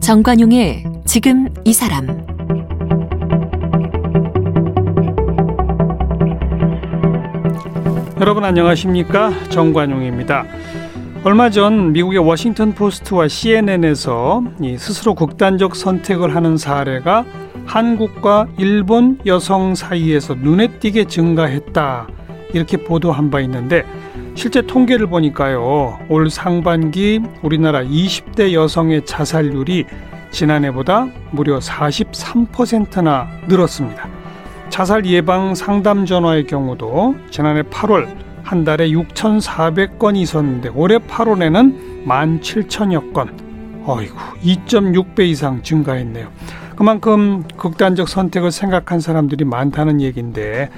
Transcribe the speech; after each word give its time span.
정관용의 0.00 0.84
지금 1.04 1.48
이 1.64 1.74
사람 1.74 2.06
여러분 8.18 8.44
안녕하십니까 8.44 9.30
정관용입니다. 9.50 10.44
얼마 11.24 11.50
전 11.50 11.92
미국의 11.92 12.20
워싱턴 12.20 12.72
포스트와 12.72 13.28
CNN에서 13.28 14.42
스스로 14.78 15.14
극단적 15.14 15.76
선택을 15.76 16.34
하는 16.34 16.56
사례가 16.56 17.26
한국과 17.68 18.48
일본 18.56 19.18
여성 19.26 19.74
사이에서 19.74 20.34
눈에 20.34 20.68
띄게 20.78 21.04
증가했다 21.04 22.08
이렇게 22.54 22.78
보도한 22.78 23.30
바 23.30 23.40
있는데 23.40 23.84
실제 24.34 24.62
통계를 24.62 25.06
보니까요. 25.08 25.98
올 26.08 26.30
상반기 26.30 27.20
우리나라 27.42 27.82
20대 27.82 28.54
여성의 28.54 29.04
자살률이 29.04 29.84
지난해보다 30.30 31.08
무려 31.30 31.58
43%나 31.58 33.28
늘었습니다. 33.48 34.08
자살 34.70 35.04
예방 35.06 35.54
상담 35.54 36.06
전화의 36.06 36.46
경우도 36.46 37.16
지난해 37.30 37.62
8월 37.62 38.08
한 38.44 38.64
달에 38.64 38.88
6,400건이 38.90 40.16
있었는데 40.22 40.70
올해 40.70 40.96
8월에는 40.98 42.06
17,000여 42.06 43.12
건. 43.12 43.36
어이구, 43.84 44.16
2.6배 44.42 45.20
이상 45.20 45.62
증가했네요. 45.62 46.28
그만큼 46.78 47.42
극단적 47.56 48.08
선택을 48.08 48.52
생각한 48.52 49.00
사람들이 49.00 49.44
많다는 49.44 50.00
얘기인데 50.00 50.70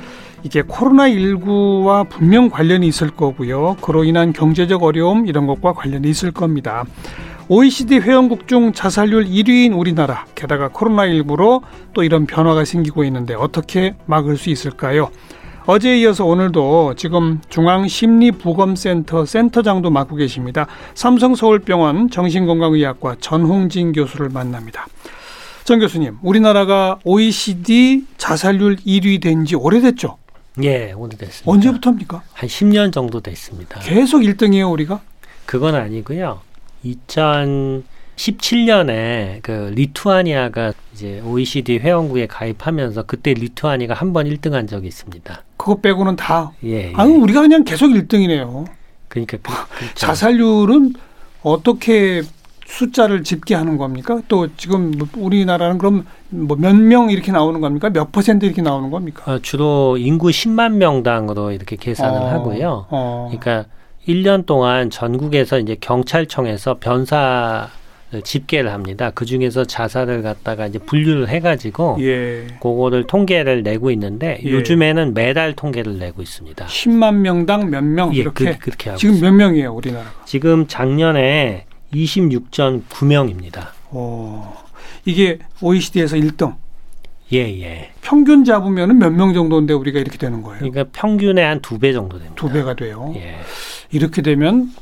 이게 0.43 0.63
코로나19와 0.63 2.09
분명 2.09 2.49
관련이 2.49 2.89
있을 2.89 3.11
거고요. 3.11 3.77
그로 3.83 4.05
인한 4.05 4.33
경제적 4.33 4.83
어려움 4.83 5.27
이런 5.27 5.47
것과 5.47 5.75
관련이 5.75 6.09
있을 6.09 6.31
겁니다. 6.31 6.87
OECD 7.51 7.99
회원국 7.99 8.49
중 8.49 8.73
자살률 8.73 9.27
1위인 9.27 9.79
우리나라, 9.79 10.25
게다가 10.35 10.71
코로나19로 10.71 11.61
또 11.93 12.03
이런 12.03 12.25
변화가 12.25 12.65
생기고 12.65 13.05
있는데 13.05 13.35
어떻게 13.35 13.95
막을 14.07 14.39
수 14.39 14.49
있을까요? 14.49 15.11
어제에 15.67 15.99
이어서 15.99 16.25
오늘도 16.25 16.95
지금 16.97 17.43
중앙심리보건센터 17.51 19.27
센터장도 19.27 19.91
맡고 19.91 20.17
계십니다. 20.17 20.67
삼성서울병원 20.95 22.09
정신건강의학과 22.09 23.17
전홍진 23.21 23.93
교수를 23.93 24.31
만납니다. 24.31 24.87
전 25.71 25.79
교수님, 25.79 26.19
우리나라가 26.23 26.99
OECD 27.05 28.05
자살률 28.19 28.75
1위 28.79 29.23
된 29.23 29.45
지 29.45 29.55
오래됐죠? 29.55 30.19
예, 30.65 30.91
오래됐습니다. 30.91 31.49
언제부터입니까? 31.49 32.23
한 32.33 32.49
10년 32.49 32.93
정도 32.93 33.21
됐습니다. 33.21 33.79
계속 33.79 34.23
1등이에요, 34.23 34.69
우리가? 34.73 35.01
그건 35.47 35.77
아니고요. 35.77 36.41
2017년에 36.85 39.43
그 39.43 39.71
리투아니아가 39.77 40.73
이제 40.93 41.21
OECD 41.25 41.79
회원국에 41.79 42.27
가입하면서 42.27 43.05
그때 43.05 43.33
리투아니아가 43.33 43.95
한 43.95 44.13
번 44.13 44.27
1등한 44.27 44.69
적이 44.69 44.89
있습니다. 44.89 45.45
그거 45.57 45.81
빼고는 45.81 46.17
다. 46.17 46.51
예. 46.65 46.89
예. 46.89 46.93
아, 46.97 47.05
우리가 47.05 47.43
그냥 47.43 47.63
계속 47.63 47.87
1등이네요. 47.91 48.67
그러니까 49.07 49.37
그, 49.41 49.53
그렇죠. 49.79 49.95
자살률은 49.95 50.95
어떻게 51.45 52.23
숫자를 52.71 53.25
집계하는 53.25 53.77
겁니까? 53.77 54.21
또 54.29 54.49
지금 54.57 54.93
뭐 54.93 55.09
우리나라는 55.17 55.79
그럼 55.79 56.07
뭐 56.31 56.57
몇 56.57 56.75
명 56.77 57.11
이렇게 57.11 57.33
나오는 57.33 57.61
겁니까? 57.61 57.91
몇 57.91 58.13
퍼센트 58.13 58.47
이렇게 58.47 58.63
나오는 58.63 58.91
겁니까? 58.91 59.31
어, 59.33 59.39
주로 59.41 59.97
인구 59.99 60.29
10만 60.29 60.75
명당으로 60.75 61.51
이렇게 61.53 61.77
계산을 61.77 62.21
어, 62.21 62.27
하고요. 62.29 62.87
어. 62.91 63.29
그러니까 63.31 63.69
1년 64.09 64.47
동안 64.47 64.89
전국에서 64.91 65.59
이제 65.59 65.77
경찰청에서 65.81 66.79
변사 66.81 67.69
집계를 68.25 68.73
합니다. 68.73 69.13
그 69.15 69.25
중에서 69.25 69.65
자살을 69.65 70.23
갖다가 70.23 70.67
이제 70.67 70.79
분류를 70.81 71.29
해가지고 71.29 71.99
예. 72.01 72.47
그거를 72.61 73.07
통계를 73.07 73.63
내고 73.63 73.91
있는데 73.93 74.41
예. 74.45 74.51
요즘에는 74.51 75.15
매달 75.15 75.53
통계를 75.55 75.99
내고 75.99 76.21
있습니다. 76.23 76.67
10만 76.67 77.15
명당 77.17 77.71
몇 77.71 77.85
명 77.85 78.13
예, 78.15 78.19
이렇게 78.19 78.57
그, 78.59 78.71
렇게 78.71 78.91
하고 78.91 78.99
지금 78.99 79.15
있습니다. 79.15 79.31
몇 79.31 79.37
명이에요, 79.37 79.73
우리나라가? 79.73 80.11
지금 80.25 80.67
작년에 80.67 81.67
26.9명입니다. 81.93 83.69
어. 83.91 84.57
이게 85.05 85.39
OECD에서 85.61 86.17
1등. 86.17 86.55
예, 87.33 87.39
예. 87.63 87.93
평균 88.03 88.45
잡으면은 88.45 88.99
몇명 88.99 89.33
정도인데 89.35 89.73
우리가 89.73 90.01
이렇게 90.01 90.19
되는 90.19 90.43
거예요. 90.43 90.59
그러니까 90.59 90.85
평균의 90.93 91.45
한 91.45 91.61
두 91.61 91.79
배 91.79 91.93
정도 91.93 92.19
됩니다. 92.19 92.35
두 92.37 92.49
배가 92.51 92.75
돼요. 92.75 93.13
예. 93.17 93.37
이렇게 93.93 94.21
되면 94.23 94.73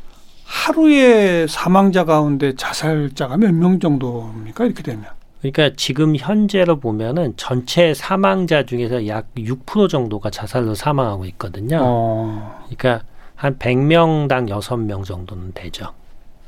하루에 0.45 1.47
사망자 1.47 2.05
가운데 2.05 2.55
자살자가 2.55 3.37
몇 3.37 3.53
명 3.53 3.79
정도입니까? 3.81 4.65
이렇게 4.65 4.83
되면. 4.83 5.05
그러니까 5.41 5.71
지금 5.77 6.17
현재로 6.17 6.81
보면은 6.81 7.35
전체 7.37 7.93
사망자 7.95 8.65
중에서 8.65 9.07
약 9.07 9.27
6% 9.37 9.89
정도가 9.89 10.31
자살로 10.31 10.75
사망하고 10.75 11.27
있거든요. 11.27 11.79
어. 11.83 12.65
그러니까 12.65 13.05
한 13.37 13.57
100명당 13.59 14.49
6명 14.49 15.05
정도는 15.05 15.53
되죠. 15.55 15.93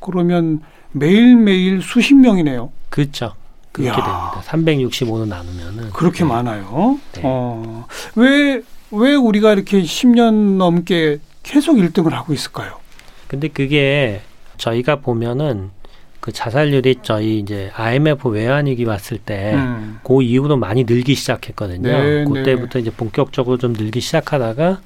그러면 0.01 0.61
매일매일 0.93 1.83
수십 1.83 2.15
명이네요. 2.15 2.71
그렇죠. 2.89 3.35
그렇게 3.73 3.89
이야. 3.89 3.95
됩니다. 3.95 4.43
365로 4.47 5.29
나누면은 5.29 5.91
그렇게 5.91 6.25
네. 6.25 6.25
많아요. 6.25 6.99
네. 7.13 7.21
어. 7.25 7.87
왜, 8.17 8.63
왜 8.91 9.15
우리가 9.15 9.53
이렇게 9.53 9.83
10년 9.83 10.57
넘게 10.57 11.21
계속 11.43 11.77
1등을 11.77 12.11
하고 12.11 12.33
있을까요? 12.33 12.79
근데 13.29 13.49
그게 13.49 14.23
저희가 14.57 14.97
보면은 14.97 15.71
그 16.19 16.33
자살률이 16.33 16.97
저희 17.03 17.39
이제 17.39 17.71
IMF 17.75 18.29
외환위기 18.29 18.85
왔을 18.85 19.19
때 19.19 19.55
음. 19.55 20.01
그 20.03 20.23
이후로 20.23 20.57
많이 20.59 20.85
늘기 20.85 21.15
시작했거든요. 21.15 21.89
네, 21.89 22.25
그때부터 22.25 22.79
이제 22.79 22.91
본격적으로 22.91 23.57
좀 23.57 23.73
늘기 23.73 24.01
시작하다가 24.01 24.81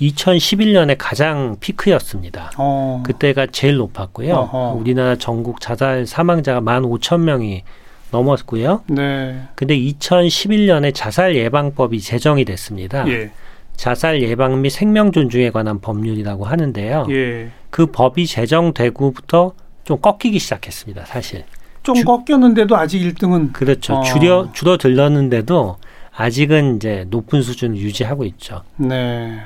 2011년에 0.00 0.96
가장 0.98 1.56
피크였습니다. 1.60 2.50
어. 2.58 3.02
그때가 3.06 3.46
제일 3.52 3.76
높았고요. 3.76 4.34
어허. 4.34 4.72
우리나라 4.78 5.16
전국 5.16 5.60
자살 5.60 6.06
사망자가 6.06 6.60
15,000명이 6.60 7.62
넘었고요. 8.10 8.82
네. 8.88 9.40
근데 9.54 9.76
2011년에 9.78 10.94
자살 10.94 11.34
예방법이 11.36 12.00
제정이 12.00 12.44
됐습니다. 12.44 13.06
예. 13.08 13.30
자살 13.76 14.22
예방 14.22 14.62
및 14.62 14.70
생명 14.70 15.10
존중에 15.10 15.50
관한 15.50 15.80
법률이라고 15.80 16.44
하는데요. 16.44 17.06
예. 17.10 17.48
그 17.70 17.86
법이 17.86 18.26
제정되고부터 18.26 19.52
좀 19.84 20.00
꺾이기 20.00 20.38
시작했습니다. 20.38 21.06
사실. 21.06 21.44
좀 21.82 21.96
주- 21.96 22.04
꺾였는데도 22.04 22.76
아직 22.76 23.00
1등은 23.00 23.52
그렇죠. 23.52 23.94
어. 23.94 24.02
줄여 24.02 24.50
줄어들었는데도 24.54 25.76
아직은 26.16 26.76
이제 26.76 27.06
높은 27.08 27.42
수준을 27.42 27.76
유지하고 27.76 28.24
있죠. 28.24 28.62
네. 28.76 29.40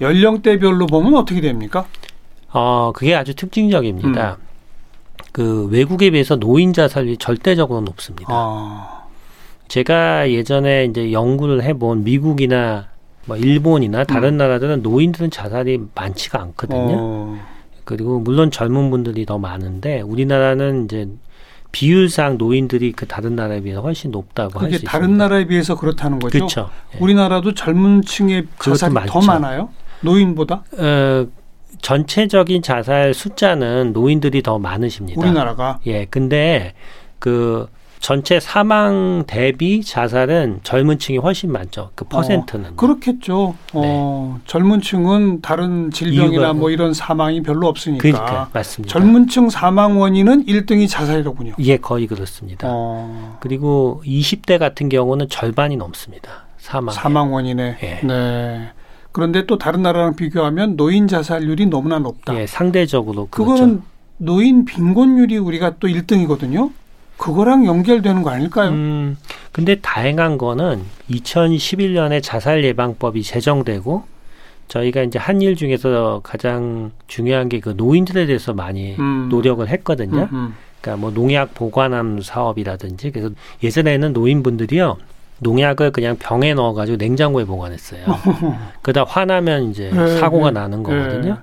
연령대별로 0.00 0.86
보면 0.86 1.14
어떻게 1.14 1.40
됩니까? 1.40 1.86
어, 2.50 2.92
그게 2.94 3.14
아주 3.14 3.34
특징적입니다. 3.34 4.38
음. 4.40 4.48
그 5.32 5.66
외국에 5.66 6.10
비해서 6.10 6.36
노인 6.36 6.72
자살률이 6.72 7.18
절대적으로 7.18 7.82
높습니다. 7.82 8.26
아. 8.30 9.04
제가 9.68 10.30
예전에 10.30 10.86
이제 10.86 11.12
연구를 11.12 11.62
해본 11.62 12.04
미국이나 12.04 12.88
뭐 13.26 13.36
일본이나 13.36 14.04
다른 14.04 14.34
음. 14.34 14.36
나라들은 14.38 14.82
노인들은 14.82 15.30
자살이 15.30 15.78
많지가 15.94 16.40
않거든요. 16.40 16.96
어. 16.98 17.38
그리고 17.84 18.18
물론 18.18 18.50
젊은 18.50 18.90
분들이 18.90 19.26
더 19.26 19.38
많은데 19.38 20.00
우리나라는 20.00 20.86
이제 20.86 21.08
비율상 21.72 22.38
노인들이 22.38 22.92
그 22.92 23.06
다른 23.06 23.36
나라에 23.36 23.60
비해서 23.60 23.80
훨씬 23.82 24.10
높다고 24.10 24.58
할 24.58 24.66
그게 24.66 24.78
수 24.78 24.84
있습니다. 24.84 24.90
다른 24.90 25.16
나라에 25.18 25.46
비해서 25.46 25.76
그렇다는 25.76 26.18
거죠. 26.18 26.38
그렇죠. 26.38 26.70
예. 26.94 26.98
우리나라도 26.98 27.54
젊은 27.54 28.02
층의 28.02 28.46
자살이 28.58 28.94
더. 29.06 29.20
많아요? 29.20 29.68
노인보다? 30.00 30.64
어, 30.78 31.26
전체적인 31.82 32.62
자살 32.62 33.12
숫자는 33.14 33.92
노인들이 33.92 34.42
더 34.42 34.58
많으십니다. 34.58 35.20
우리나라가 35.20 35.78
예, 35.86 36.06
근데 36.06 36.74
그 37.18 37.68
전체 38.00 38.40
사망 38.40 39.24
대비 39.26 39.82
자살은 39.82 40.60
젊은 40.62 40.98
층이 40.98 41.18
훨씬 41.18 41.52
많죠. 41.52 41.90
그 41.94 42.04
퍼센트는. 42.04 42.76
그렇겠죠. 42.76 43.54
어, 43.72 44.40
젊은 44.46 44.80
층은 44.80 45.40
다른 45.40 45.90
질병이나 45.90 46.52
네. 46.52 46.58
뭐 46.58 46.70
이런 46.70 46.94
사망이 46.94 47.42
별로 47.42 47.66
없으니까. 47.68 48.02
그러니까 48.02 48.50
맞습니다. 48.52 48.92
젊은 48.92 49.28
층 49.28 49.50
사망 49.50 50.00
원인은 50.00 50.46
1등이 50.46 50.88
자살이로군요. 50.88 51.54
예, 51.60 51.76
거의 51.76 52.06
그렇습니다. 52.06 52.68
어, 52.70 53.36
그리고 53.40 54.02
20대 54.06 54.58
같은 54.58 54.88
경우는 54.88 55.28
절반이 55.28 55.76
넘습니다. 55.76 56.46
사망. 56.58 56.94
사망 56.94 57.32
원인에. 57.32 57.78
예. 57.82 58.00
네. 58.06 58.70
그런데 59.12 59.46
또 59.46 59.58
다른 59.58 59.82
나라랑 59.82 60.16
비교하면 60.16 60.76
노인 60.76 61.08
자살률이 61.08 61.66
너무나 61.66 61.98
높다. 61.98 62.38
예, 62.40 62.46
상대적으로 62.46 63.26
그렇죠. 63.30 63.52
그거는 63.52 63.82
노인 64.18 64.64
빈곤율이 64.64 65.38
우리가 65.38 65.76
또 65.80 65.88
1등이거든요. 65.88 66.70
그거랑 67.18 67.66
연결되는 67.66 68.22
거 68.22 68.30
아닐까요? 68.30 68.70
음, 68.70 69.16
근데 69.52 69.74
다행한 69.76 70.38
거는 70.38 70.82
2011년에 71.10 72.22
자살 72.22 72.62
예방법이 72.64 73.22
제정되고 73.22 74.04
저희가 74.68 75.02
이제 75.02 75.18
한 75.18 75.40
일 75.42 75.56
중에서 75.56 76.20
가장 76.22 76.92
중요한 77.06 77.48
게 77.48 77.58
그 77.60 77.74
노인들에 77.76 78.26
대해서 78.26 78.52
많이 78.54 78.94
음. 78.98 79.28
노력을 79.30 79.66
했거든요. 79.66 80.28
음, 80.32 80.36
음. 80.36 80.54
그러니까 80.80 81.00
뭐 81.00 81.10
농약 81.10 81.54
보관함 81.54 82.20
사업이라든지 82.22 83.10
그래서 83.10 83.30
예전에는 83.62 84.12
노인분들이요 84.12 84.96
농약을 85.40 85.90
그냥 85.92 86.16
병에 86.18 86.54
넣어가지고 86.54 86.96
냉장고에 86.98 87.44
보관했어요. 87.44 88.04
그러다 88.82 89.04
화나면 89.10 89.70
이제 89.70 89.90
네, 89.92 90.18
사고가 90.18 90.50
네. 90.50 90.60
나는 90.60 90.82
거거든요. 90.82 91.38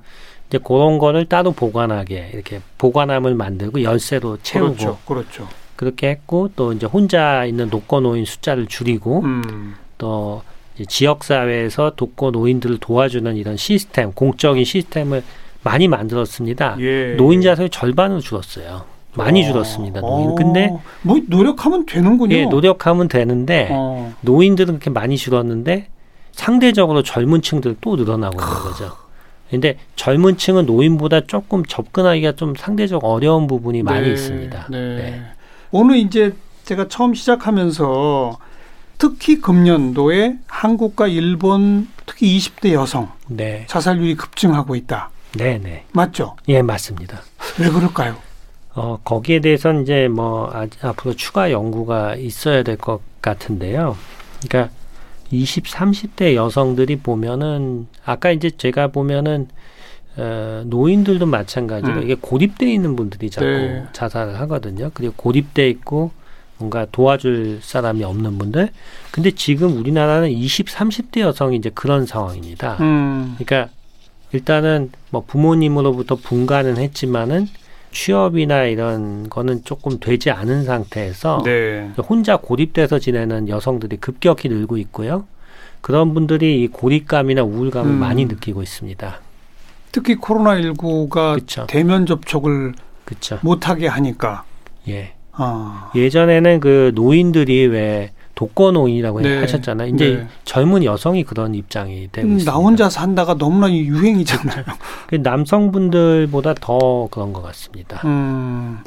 이제 0.50 0.60
그런 0.64 1.00
거를 1.00 1.26
따로 1.26 1.52
보관하게 1.52 2.30
이렇게 2.34 2.62
보관함을 2.78 3.34
만들고 3.36 3.82
열쇠로 3.84 4.38
채우고 4.44 4.76
그렇죠. 4.76 4.98
그렇죠. 5.06 5.48
그렇게 5.76 6.10
했고 6.10 6.50
또 6.56 6.74
이제 6.74 6.86
혼자 6.86 7.46
있는 7.46 7.70
독거 7.70 8.00
노인 8.02 8.26
숫자를 8.26 8.68
줄이고 8.68 9.22
음. 9.22 9.76
또 9.98 10.42
지역 10.88 11.24
사회에서 11.24 11.94
독거 11.96 12.32
노인들을 12.32 12.80
도와주는 12.80 13.36
이런 13.38 13.58
시스템, 13.58 14.12
공적인 14.12 14.64
시스템을 14.66 15.24
많이 15.64 15.88
만들었습니다. 15.88 16.78
예. 16.80 17.16
노인자 17.16 17.56
수의 17.56 17.70
절반으로 17.70 18.20
줄었어요. 18.20 18.84
많이 19.14 19.44
어. 19.44 19.48
줄었습니다. 19.48 20.02
노인. 20.02 20.30
어. 20.30 20.36
근데 20.36 20.72
뭐 21.02 21.20
노력하면 21.28 21.86
되는군요. 21.86 22.36
예, 22.36 22.46
노력하면 22.46 23.08
되는데 23.08 23.70
어. 23.72 24.14
노인들은 24.22 24.76
그렇게 24.76 24.90
많이 24.90 25.18
줄었는데 25.18 25.88
상대적으로 26.34 27.02
젊은 27.02 27.42
층들 27.42 27.78
또 27.80 27.96
늘어나고 27.96 28.40
있는 28.40 28.54
거죠. 28.56 28.92
근데 29.50 29.78
젊은 29.96 30.38
층은 30.38 30.66
노인보다 30.66 31.22
조금 31.22 31.64
접근하기가 31.66 32.34
좀 32.34 32.56
상대적 32.56 33.06
어려운 33.06 33.48
부분이 33.48 33.84
많이 33.84 34.08
네, 34.08 34.14
있습니다. 34.14 34.68
네. 34.70 34.78
네. 34.78 35.22
오늘 35.78 35.98
이제 35.98 36.34
제가 36.64 36.88
처음 36.88 37.14
시작하면서 37.14 38.40
특히 38.98 39.42
금년도에 39.42 40.38
한국과 40.48 41.08
일본 41.10 41.90
특히 42.06 42.38
20대 42.38 42.72
여성 42.72 43.12
네. 43.28 43.66
자살률이 43.68 44.16
급증하고 44.16 44.78
있다. 44.78 45.10
네, 45.34 45.60
네. 45.62 45.84
맞죠? 45.92 46.38
예, 46.48 46.62
맞습니다. 46.62 47.20
왜 47.60 47.70
그럴까요? 47.70 48.16
어, 48.74 49.00
거기에 49.04 49.42
대해서는 49.42 49.84
이제 49.84 50.08
뭐 50.08 50.50
아, 50.54 50.66
앞으로 50.82 51.14
추가 51.14 51.52
연구가 51.52 52.16
있어야 52.16 52.64
될 52.64 52.78
것 52.78 53.02
같은데요. 53.22 53.98
그러니까 54.48 54.74
20, 55.30 55.66
30대 55.66 56.36
여성들이 56.36 57.00
보면은 57.00 57.88
아까 58.06 58.32
이제 58.32 58.50
제가 58.50 58.88
보면은 58.88 59.50
어, 60.18 60.64
노인들도 60.66 61.26
마찬가지로 61.26 61.94
음. 61.94 62.04
이게 62.04 62.16
고립돼 62.16 62.72
있는 62.72 62.96
분들이 62.96 63.30
자꾸 63.30 63.46
네. 63.46 63.84
자살을 63.92 64.40
하거든요. 64.42 64.92
그리고 64.94 65.14
고립돼 65.18 65.70
있고 65.70 66.12
뭔가 66.58 66.86
도와줄 66.92 67.60
사람이 67.62 68.04
없는 68.04 68.38
분들. 68.38 68.70
근데 69.12 69.32
지금 69.32 69.78
우리나라는 69.78 70.30
20, 70.30 70.68
30대 70.68 71.20
여성이 71.20 71.58
이제 71.58 71.70
그런 71.74 72.06
상황입니다. 72.06 72.78
음. 72.80 73.36
그러니까 73.38 73.72
일단은 74.32 74.92
뭐 75.10 75.24
부모님으로부터 75.26 76.16
분가는 76.16 76.78
했지만은 76.78 77.48
취업이나 77.92 78.66
이런 78.66 79.30
거는 79.30 79.64
조금 79.64 80.00
되지 80.00 80.30
않은 80.30 80.66
상태에서 80.66 81.42
네. 81.46 81.92
혼자 81.98 82.38
고립돼서 82.38 83.00
지내는 83.00 83.48
여성들이 83.48 83.98
급격히 83.98 84.50
늘고 84.50 84.78
있고요. 84.78 85.26
그런 85.80 86.14
분들이 86.14 86.64
이 86.64 86.68
고립감이나 86.68 87.44
우울감을 87.44 87.92
음. 87.92 88.00
많이 88.00 88.26
느끼고 88.26 88.62
있습니다. 88.62 89.20
특히 89.96 90.18
코로나19가 90.18 91.36
그렇죠. 91.36 91.66
대면 91.68 92.06
접촉을 92.06 92.74
그렇죠. 93.06 93.40
못하게 93.42 93.88
하니까. 93.88 94.44
예. 94.90 95.14
아. 95.32 95.90
예전에는 95.96 96.60
그 96.60 96.92
노인들이 96.96 97.68
왜 97.68 98.12
독거 98.36 98.72
노인이라고 98.72 99.22
네. 99.22 99.38
하셨잖아요. 99.40 99.88
이제 99.96 100.18
네. 100.18 100.28
젊은 100.44 100.84
여성이 100.84 101.24
그런 101.24 101.56
입장이 101.56 102.10
되고 102.12 102.28
음, 102.28 102.34
있습니다. 102.34 102.52
나 102.52 102.58
혼자 102.58 102.90
산다가 102.90 103.36
너무나 103.36 103.72
유행이잖아요. 103.72 104.66
그 105.08 105.16
남성분들보다 105.16 106.56
더 106.56 107.08
그런 107.10 107.32
것 107.32 107.42
같습니다. 107.44 108.02
음, 108.04 108.80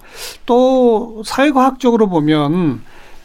또 0.45 1.23
사회과학적으로 1.25 2.11
보면 2.11 2.83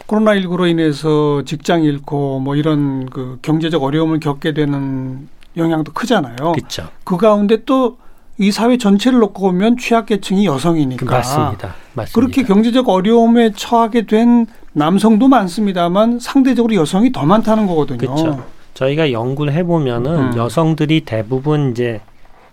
코로나19로 0.07 0.69
인해서 0.69 1.43
직장 1.43 1.83
잃고 1.83 2.39
뭐 2.39 2.55
이런 2.55 3.09
그 3.09 3.39
경제적 3.41 3.83
어려움을 3.83 4.21
겪게 4.21 4.53
되는 4.53 5.27
영향도 5.57 5.93
크잖아요. 5.93 6.35
그렇죠. 6.53 6.89
그 7.03 7.17
가운데 7.17 7.63
또 7.65 7.97
이 8.39 8.51
사회 8.51 8.77
전체를 8.77 9.19
놓고 9.19 9.41
보면 9.41 9.77
취약계층이 9.77 10.45
여성이니까 10.45 11.05
맞습니다. 11.05 11.75
맞습니다. 11.93 12.11
그렇게 12.19 12.43
경제적 12.43 12.89
어려움에 12.89 13.51
처하게 13.51 14.07
된 14.07 14.47
남성도 14.73 15.27
많습니다만 15.27 16.19
상대적으로 16.19 16.73
여성이 16.75 17.11
더 17.11 17.25
많다는 17.25 17.67
거거든요. 17.67 17.97
그렇죠. 17.99 18.43
저희가 18.73 19.11
연구를 19.11 19.53
해보면은 19.53 20.31
음. 20.31 20.37
여성들이 20.37 21.01
대부분 21.01 21.71
이제 21.71 22.01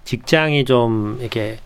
직장이 0.04 0.66
좀 0.66 1.16
이렇게 1.20 1.58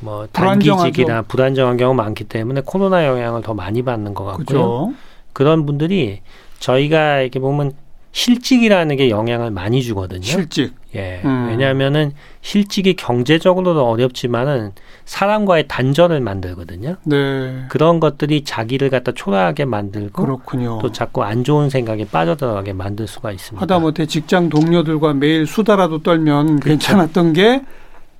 뭐. 0.00 0.26
단기직이나 0.32 1.22
불안정한 1.22 1.76
경우가 1.76 2.02
많기 2.02 2.24
때문에 2.24 2.62
코로나 2.66 3.06
영향을 3.06 3.42
더 3.42 3.54
많이 3.54 3.82
받는 3.82 4.14
것 4.14 4.24
같고요. 4.24 4.44
그죠? 4.44 4.92
그런 5.32 5.64
분들이 5.66 6.20
저희가 6.58 7.20
이렇게 7.20 7.38
보면 7.38 7.72
실직이라는 8.12 8.96
게 8.96 9.10
영향을 9.10 9.50
많이 9.50 9.82
주거든요. 9.82 10.22
실직. 10.22 10.74
예. 10.94 11.22
음. 11.24 11.46
왜냐하면은 11.48 12.12
실직이 12.42 12.94
경제적으로도 12.94 13.88
어렵지만은 13.88 14.72
사람과의 15.06 15.66
단절을 15.66 16.20
만들거든요. 16.20 16.96
네. 17.04 17.64
그런 17.68 18.00
것들이 18.00 18.44
자기를 18.44 18.90
갖다 18.90 19.12
초라하게 19.12 19.64
만들고 19.64 20.22
그렇군요. 20.22 20.78
또 20.82 20.92
자꾸 20.92 21.24
안 21.24 21.42
좋은 21.42 21.70
생각에 21.70 22.04
빠져들어가게 22.04 22.74
만들 22.74 23.06
수가 23.06 23.32
있습니다. 23.32 23.62
하다못해 23.62 24.06
직장 24.06 24.50
동료들과 24.50 25.14
매일 25.14 25.46
수다라도 25.46 26.02
떨면 26.02 26.60
괜찮았던 26.60 27.32
게 27.32 27.62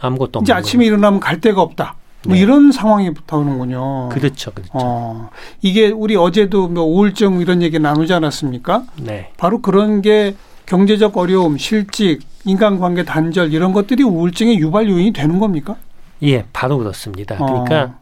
아무것도 0.01 0.41
이제 0.43 0.53
아침에 0.53 0.87
일어나면 0.87 1.21
갈 1.21 1.41
데가 1.41 1.61
없다. 1.61 1.97
뭐 2.27 2.35
네. 2.35 2.41
이런 2.41 2.71
상황이 2.73 3.11
오는군요. 3.31 4.09
그렇죠, 4.11 4.53
그렇죠. 4.53 4.71
어, 4.75 5.31
이게 5.61 5.89
우리 5.89 6.17
어제도 6.17 6.69
뭐 6.69 6.85
우울증 6.85 7.41
이런 7.41 7.63
얘기 7.63 7.79
나누지 7.79 8.13
않았습니까? 8.13 8.85
네, 9.01 9.31
바로 9.37 9.61
그런 9.61 10.03
게 10.03 10.35
경제적 10.67 11.17
어려움, 11.17 11.59
실직, 11.59 12.21
인간관계 12.45 13.05
단절 13.05 13.53
이런 13.53 13.73
것들이 13.73 14.03
우울증의 14.03 14.59
유발 14.59 14.89
요인이 14.89 15.13
되는 15.13 15.39
겁니까? 15.39 15.77
예, 16.23 16.45
바로 16.53 16.79
그렇습니다. 16.79 17.37
그러니까 17.37 17.99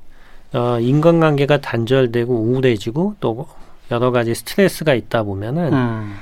어, 0.53 0.79
인간관계가 0.81 1.61
단절되고 1.61 2.35
우울해지고 2.35 3.17
또 3.21 3.47
여러 3.91 4.11
가지 4.11 4.35
스트레스가 4.35 4.95
있다 4.95 5.23
보면은 5.23 5.73
음, 5.73 6.15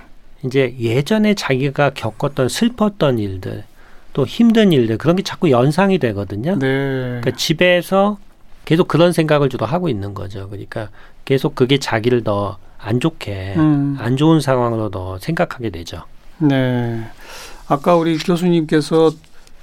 이제 0.44 0.74
예전에 0.78 1.34
자기가 1.34 1.90
겪었던 1.90 2.48
슬펐던 2.48 3.18
일들, 3.18 3.64
또 4.12 4.26
힘든 4.26 4.72
일들 4.72 4.98
그런 4.98 5.16
게 5.16 5.22
자꾸 5.22 5.50
연상이 5.50 5.98
되거든요. 5.98 6.58
네. 6.58 6.66
그러니까 7.20 7.30
집에서 7.32 8.18
계속 8.64 8.88
그런 8.88 9.12
생각을 9.12 9.48
주로 9.48 9.66
하고 9.66 9.88
있는 9.88 10.14
거죠. 10.14 10.48
그러니까 10.48 10.90
계속 11.24 11.54
그게 11.54 11.78
자기를 11.78 12.24
더 12.24 12.58
안 12.78 13.00
좋게 13.00 13.54
음, 13.56 13.96
안 13.98 14.16
좋은 14.16 14.40
상황으로 14.40 14.90
더 14.90 15.18
생각하게 15.18 15.70
되죠. 15.70 16.04
네. 16.38 17.04
아까 17.66 17.96
우리 17.96 18.16
교수님께서 18.16 19.10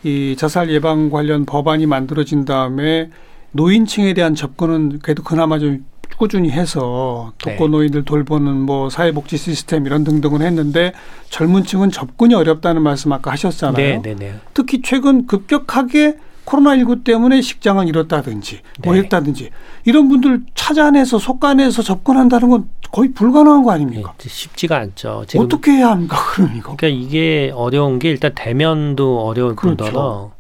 이 0.04 0.36
자살 0.38 0.70
예방 0.70 1.10
관련 1.10 1.46
법안이 1.46 1.86
만들어진 1.86 2.46
다음에 2.46 3.10
노인층에 3.52 4.14
대한 4.14 4.36
접근은 4.36 5.00
그래도 5.00 5.24
그나마 5.24 5.58
좀 5.58 5.86
꾸준히 6.18 6.52
해서 6.52 7.34
독거 7.38 7.66
네. 7.66 7.68
노인들 7.68 8.06
돌보는 8.06 8.56
뭐 8.56 8.90
사회복지 8.90 9.38
시스템 9.38 9.86
이런 9.86 10.04
등등을 10.04 10.42
했는데 10.42 10.94
젊은 11.30 11.64
층은 11.64 11.92
접근이 11.92 12.34
어렵다는 12.34 12.82
말씀 12.82 13.12
아까 13.12 13.32
하셨잖아요. 13.32 13.76
네, 13.76 14.02
네, 14.02 14.16
네. 14.16 14.36
특히 14.54 14.82
최근 14.84 15.28
급격하게 15.28 16.18
코로나19 16.46 17.04
때문에 17.04 17.42
직장을 17.42 17.88
잃었다든지 17.88 18.62
뭐 18.84 18.94
네. 18.94 19.02
했다든지 19.02 19.50
이런 19.86 20.08
분들 20.10 20.44
찾아내서 20.54 21.18
속간해서 21.18 21.82
접근한다는 21.82 22.50
건 22.50 22.70
거의 22.92 23.12
불가능한 23.12 23.64
거 23.64 23.72
아닙니까? 23.72 24.14
예, 24.24 24.30
쉽지가 24.30 24.78
않죠. 24.78 25.26
어떻게 25.38 25.72
해야 25.72 25.90
합니까? 25.90 26.18
그럼 26.34 26.52
이거. 26.56 26.76
그러니까 26.76 26.88
이게 26.88 27.52
어려운 27.54 28.00
게 28.00 28.10
일단 28.10 28.32
대면도 28.36 29.26
어려울 29.26 29.56
그렇죠. 29.56 29.84
뿐더러 29.84 30.32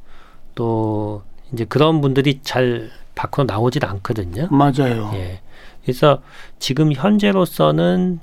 또 0.53 1.23
이제 1.51 1.65
그런 1.65 2.01
분들이 2.01 2.39
잘 2.43 2.89
밖으로 3.15 3.45
나오질 3.45 3.85
않거든요. 3.85 4.47
맞아요. 4.51 5.11
예. 5.15 5.39
그래서 5.85 6.19
지금 6.59 6.91
현재로서는 6.91 8.19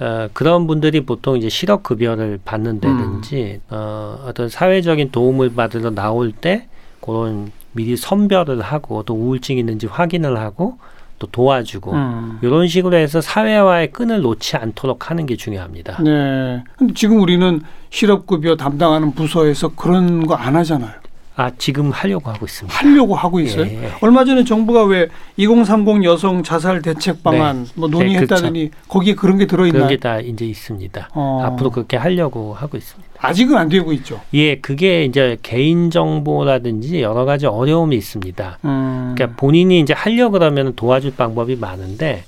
어, 0.00 0.28
그런 0.34 0.66
분들이 0.66 1.00
보통 1.06 1.38
이제 1.38 1.48
실업 1.48 1.82
급여를 1.82 2.38
받는다든지 2.44 3.60
음. 3.70 3.74
어, 3.74 4.24
어떤 4.26 4.48
사회적인 4.50 5.10
도움을 5.10 5.54
받으러 5.54 5.90
나올 5.90 6.32
때 6.32 6.66
그런 7.00 7.50
미리 7.72 7.96
선별을 7.96 8.60
하고 8.60 9.02
또 9.04 9.14
우울증이 9.14 9.60
있는지 9.60 9.86
확인을 9.86 10.38
하고 10.38 10.78
또 11.18 11.26
도와주고 11.28 11.92
음. 11.92 12.38
이런 12.42 12.68
식으로 12.68 12.96
해서 12.96 13.22
사회와의 13.22 13.92
끈을 13.92 14.20
놓지 14.20 14.56
않도록 14.58 15.10
하는 15.10 15.24
게 15.24 15.36
중요합니다. 15.36 16.02
네. 16.02 16.62
근데 16.76 16.92
지금 16.92 17.20
우리는 17.20 17.62
실업급여 17.88 18.56
담당하는 18.56 19.12
부서에서 19.14 19.68
그런 19.68 20.26
거 20.26 20.34
안 20.34 20.56
하잖아요. 20.56 20.92
아 21.38 21.50
지금 21.58 21.90
하려고 21.90 22.30
하고 22.30 22.46
있습니다. 22.46 22.78
하려고 22.78 23.14
하고 23.14 23.40
있어요. 23.40 23.66
예. 23.66 23.90
얼마 24.00 24.24
전에 24.24 24.42
정부가 24.42 24.84
왜 24.84 25.08
2030 25.36 26.02
여성 26.04 26.42
자살 26.42 26.80
대책 26.80 27.22
방안 27.22 27.66
뭐 27.74 27.90
네, 27.90 27.98
논의했다더니 27.98 28.70
거기에 28.88 29.14
그런 29.14 29.36
게 29.36 29.46
들어 29.46 29.64
그런 29.64 29.74
있나요? 29.74 29.88
게다 29.88 30.20
이제 30.20 30.46
있습니다. 30.46 31.10
어. 31.12 31.42
앞으로 31.44 31.70
그렇게 31.70 31.98
하려고 31.98 32.54
하고 32.54 32.78
있습니다. 32.78 33.06
아직은 33.18 33.56
안 33.58 33.68
되고 33.68 33.92
있죠. 33.92 34.20
예, 34.32 34.56
그게 34.60 35.04
이제 35.04 35.36
개인 35.42 35.90
정보라든지 35.90 37.02
여러 37.02 37.26
가지 37.26 37.46
어려움이 37.46 37.94
있습니다. 37.96 38.58
음. 38.64 39.14
그러니까 39.14 39.36
본인이 39.38 39.78
이제 39.80 39.92
하려 39.92 40.30
그러면 40.30 40.74
도와줄 40.74 41.16
방법이 41.16 41.56
많은데 41.56 42.24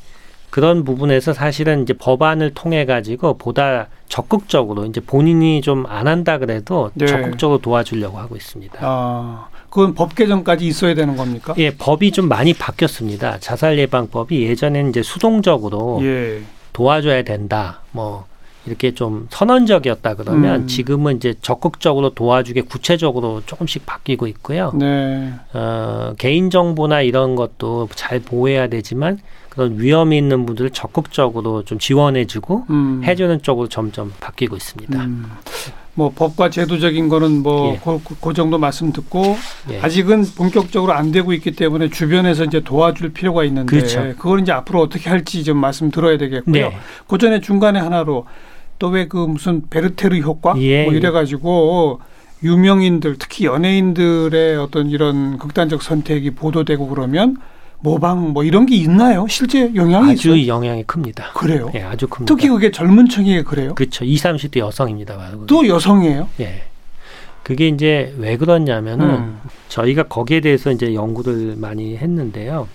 그런 0.50 0.84
부분에서 0.84 1.32
사실은 1.32 1.82
이제 1.82 1.92
법안을 1.92 2.52
통해 2.54 2.84
가지고 2.84 3.36
보다 3.38 3.88
적극적으로 4.08 4.86
이제 4.86 5.00
본인이 5.00 5.60
좀 5.60 5.84
안 5.88 6.06
한다 6.08 6.38
그래도 6.38 6.90
네. 6.94 7.06
적극적으로 7.06 7.58
도와주려고 7.58 8.18
하고 8.18 8.36
있습니다. 8.36 8.78
아, 8.82 9.48
그건 9.68 9.94
법 9.94 10.14
개정까지 10.14 10.66
있어야 10.66 10.94
되는 10.94 11.16
겁니까? 11.16 11.54
예, 11.58 11.74
법이 11.74 12.12
좀 12.12 12.28
많이 12.28 12.54
바뀌었습니다. 12.54 13.38
자살 13.40 13.78
예방법이 13.78 14.42
예전에는 14.44 14.90
이제 14.90 15.02
수동적으로 15.02 16.00
예. 16.02 16.40
도와줘야 16.72 17.22
된다. 17.22 17.80
뭐 17.90 18.24
이렇게 18.68 18.94
좀 18.94 19.26
선언적이었다 19.30 20.14
그러면 20.14 20.62
음. 20.62 20.66
지금은 20.66 21.16
이제 21.16 21.34
적극적으로 21.42 22.10
도와주게 22.10 22.62
구체적으로 22.62 23.42
조금씩 23.46 23.86
바뀌고 23.86 24.26
있고요. 24.28 24.72
네. 24.74 25.32
어, 25.54 26.14
개인 26.18 26.50
정보나 26.50 27.02
이런 27.02 27.34
것도 27.34 27.88
잘 27.94 28.20
보호해야 28.20 28.68
되지만 28.68 29.18
그런 29.48 29.80
위험이 29.80 30.18
있는 30.18 30.46
분들을 30.46 30.70
적극적으로 30.70 31.64
좀 31.64 31.78
지원해주고 31.78 32.66
음. 32.70 33.02
해주는 33.04 33.42
쪽으로 33.42 33.68
점점 33.68 34.12
바뀌고 34.20 34.54
있습니다. 34.54 35.02
음. 35.02 35.24
뭐 35.98 36.12
법과 36.14 36.50
제도적인 36.50 37.08
거는 37.08 37.42
뭐 37.42 37.72
예. 37.74 37.80
그, 37.82 37.98
그 38.20 38.32
정도 38.32 38.56
말씀 38.56 38.92
듣고 38.92 39.36
예. 39.68 39.80
아직은 39.80 40.26
본격적으로 40.36 40.92
안 40.92 41.10
되고 41.10 41.32
있기 41.32 41.56
때문에 41.56 41.90
주변에서 41.90 42.44
이제 42.44 42.60
도와줄 42.60 43.12
필요가 43.12 43.42
있는데 43.42 43.66
그렇죠. 43.68 44.14
그걸 44.16 44.38
이제 44.38 44.52
앞으로 44.52 44.80
어떻게 44.80 45.10
할지 45.10 45.42
좀 45.42 45.56
말씀 45.56 45.90
들어야 45.90 46.16
되겠고요. 46.16 46.52
네. 46.52 46.78
그 47.08 47.18
전에 47.18 47.40
중간에 47.40 47.80
하나로 47.80 48.26
또 48.78 48.90
왜 48.90 49.06
그 49.08 49.16
무슨 49.16 49.62
베르테르 49.68 50.18
효과 50.20 50.54
예, 50.58 50.84
뭐 50.84 50.92
예. 50.94 50.96
이래가지고 50.98 52.00
유명인들 52.42 53.16
특히 53.18 53.46
연예인들의 53.46 54.56
어떤 54.58 54.90
이런 54.90 55.38
극단적 55.38 55.82
선택이 55.82 56.30
보도되고 56.32 56.86
그러면 56.88 57.36
모방 57.80 58.32
뭐 58.32 58.42
이런 58.44 58.66
게 58.66 58.74
있나요? 58.76 59.26
실제 59.28 59.72
영향이 59.74 60.12
아주 60.12 60.36
있어요? 60.36 60.46
영향이 60.48 60.84
큽니다. 60.84 61.32
그래요. 61.34 61.70
예, 61.74 61.82
아주 61.82 62.06
큽니다. 62.08 62.32
특히 62.34 62.48
그게 62.48 62.70
젊은 62.70 63.08
층에 63.08 63.42
그래요? 63.42 63.74
그렇죠. 63.74 64.04
20, 64.04 64.24
30대 64.24 64.58
여성입니다. 64.58 65.16
바로. 65.16 65.46
또 65.46 65.66
여성이에요? 65.66 66.28
예. 66.40 66.62
그게 67.44 67.68
이제 67.68 68.14
왜 68.18 68.36
그러냐면은 68.36 69.06
음. 69.10 69.38
저희가 69.68 70.04
거기에 70.04 70.40
대해서 70.40 70.70
이제 70.70 70.92
연구를 70.94 71.54
많이 71.56 71.96
했는데요. 71.96 72.68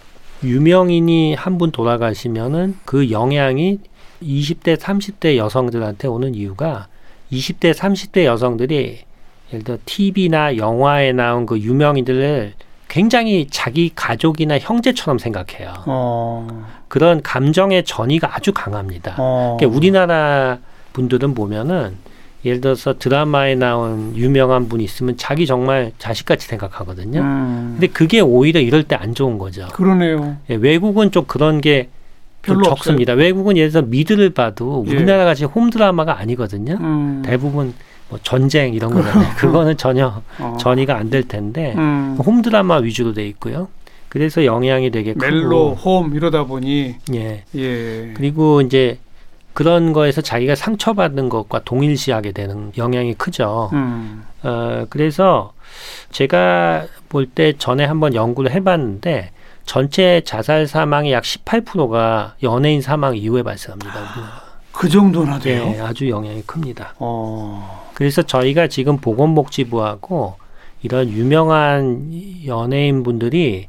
유명인이 0.44 1.36
한 1.36 1.58
분 1.58 1.72
돌아가시면은 1.72 2.76
그 2.86 3.12
영향이 3.12 3.80
20대, 4.24 4.78
30대 4.78 5.38
여성들한테 5.38 6.08
오는 6.08 6.34
이유가 6.36 6.88
20대, 7.32 7.74
30대 7.74 8.26
여성들이 8.26 9.00
예를 9.52 9.64
들어 9.64 9.78
TV나 9.86 10.58
영화에 10.58 11.12
나온 11.14 11.46
그 11.46 11.60
유명인들을 11.60 12.54
굉장히 12.88 13.48
자기 13.50 13.92
가족이나 13.96 14.60
형제처럼 14.60 15.18
생각해요. 15.18 15.74
어. 15.88 16.66
그런 16.88 17.22
감정의 17.24 17.86
전이가 17.86 18.36
아주 18.36 18.54
강합니다. 18.54 19.16
어. 19.18 19.58
그러니까 19.60 19.76
우리나라 19.78 20.60
분들은 20.94 21.34
보면은 21.34 21.96
예를 22.46 22.62
들어서 22.62 22.94
드라마에 23.00 23.56
나온 23.56 24.16
유명한 24.16 24.68
분이 24.68 24.84
있으면 24.84 25.16
자기 25.18 25.46
정말 25.48 25.92
자식같이 25.98 26.46
생각하거든요. 26.48 27.22
음. 27.22 27.70
근데 27.80 27.88
그게 27.88 28.20
오히려 28.20 28.60
이럴 28.60 28.84
때 28.84 28.96
안 28.96 29.16
좋은 29.16 29.38
거죠. 29.38 29.68
그러네요. 29.74 30.38
예, 30.50 30.56
외국은 30.56 31.10
좀 31.12 31.24
그런 31.26 31.62
게좀 31.62 31.90
별로 32.44 32.64
적습니다. 32.64 33.14
외국은 33.14 33.58
예를 33.58 33.72
들어서 33.72 33.88
미드를 33.88 34.30
봐도 34.32 34.84
예. 34.88 34.92
우리나라 34.96 35.26
같이 35.26 35.46
홈 35.46 35.70
드라마가 35.70 36.20
아니거든요. 36.20 36.78
음. 36.80 37.22
대부분 37.26 37.74
뭐 38.10 38.20
전쟁 38.22 38.74
이런 38.74 38.94
거잖아요. 38.94 39.34
그거는 39.38 39.78
전혀 39.78 40.22
어. 40.40 40.58
전이가 40.60 40.98
안 40.98 41.10
될 41.10 41.24
텐데 41.28 41.74
음. 41.78 42.18
홈 42.24 42.42
드라마 42.42 42.78
위주로 42.78 43.14
돼 43.14 43.26
있고요. 43.28 43.70
그래서 44.10 44.46
영향이 44.46 44.92
되게 44.92 45.16
멜로, 45.18 45.76
크고 45.76 45.90
홈 46.02 46.14
이러다 46.16 46.44
보니 46.46 46.96
예. 47.16 47.44
예. 47.56 48.14
그리고 48.16 48.62
이제 48.62 49.00
그런 49.54 49.94
거에서 49.94 50.22
자기가 50.22 50.56
상처받는 50.56 51.30
것과 51.30 51.62
동일시하게 51.64 52.32
되는 52.34 52.72
영향이 52.78 53.14
크죠. 53.16 53.70
음. 53.74 54.24
어, 54.44 54.86
그래서 54.90 55.54
제가 56.12 56.86
볼 57.10 57.28
때 57.34 57.54
전에 57.58 57.86
한번 57.86 58.14
연구를 58.16 58.52
해봤는데 58.52 59.32
전체 59.66 60.22
자살 60.26 60.68
사망의 60.68 61.12
약 61.12 61.24
18%가 61.24 62.36
연예인 62.44 62.82
사망 62.82 63.16
이후에 63.16 63.44
발생합니다. 63.44 63.92
우리나라. 63.92 64.44
그 64.72 64.90
정도나 64.90 65.40
돼요? 65.40 65.72
예, 65.76 65.80
아주 65.80 66.10
영향이 66.10 66.44
큽니다. 66.44 66.96
어. 66.98 67.92
그래서 67.94 68.22
저희가 68.24 68.68
지금 68.68 68.98
보건복지부하고 68.98 70.36
이런 70.82 71.10
유명한 71.10 72.10
연예인 72.46 73.04
분들이 73.04 73.68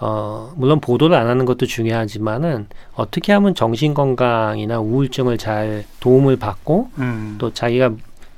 어, 0.00 0.52
물론 0.56 0.80
보도를 0.80 1.16
안 1.16 1.28
하는 1.28 1.44
것도 1.44 1.66
중요하지만은 1.66 2.66
어떻게 2.94 3.32
하면 3.32 3.54
정신 3.54 3.94
건강이나 3.94 4.80
우울증을 4.80 5.38
잘 5.38 5.84
도움을 6.00 6.36
받고 6.36 6.90
음. 6.98 7.36
또 7.38 7.52
자기가 7.52 7.92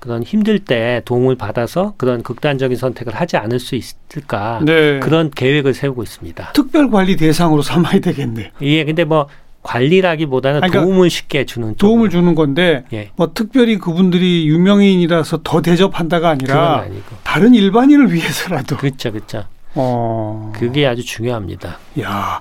그런 0.07 0.23
힘들 0.23 0.61
때 0.61 1.03
도움을 1.05 1.35
받아서 1.35 1.95
그런 1.97 2.23
극단적인 2.23 2.77
선택을 2.77 3.13
하지 3.15 3.37
않을 3.37 3.59
수 3.59 3.75
있을까 3.75 4.61
네. 4.65 5.01
그런 5.01 5.31
계획을 5.31 5.75
세우고 5.75 6.05
있습니다. 6.05 6.53
특별 6.53 6.91
관리 6.91 7.17
대상으로 7.17 7.61
삼아야 7.63 7.99
되겠네. 7.99 8.53
예, 8.63 8.85
근데 8.85 9.05
뭐 9.05 9.27
관리라기보다는 9.65 10.61
그러니까 10.61 10.83
도움을 10.83 11.11
쉽게 11.11 11.45
주는 11.45 11.75
도움을 11.75 12.09
쪽으로. 12.09 12.21
주는 12.21 12.35
건데 12.37 12.85
예, 12.93 13.11
뭐 13.17 13.33
특별히 13.35 13.79
그분들이 13.79 14.47
유명인이라서 14.47 15.41
더 15.43 15.61
대접한다가 15.61 16.31
아니라 16.31 16.85
다른 17.25 17.53
일반인을 17.53 18.13
위해서라도. 18.13 18.77
그렇죠, 18.77 19.11
그렇죠. 19.11 19.45
어. 19.75 20.53
그게 20.55 20.87
아주 20.87 21.05
중요합니다. 21.05 21.79
야. 22.01 22.41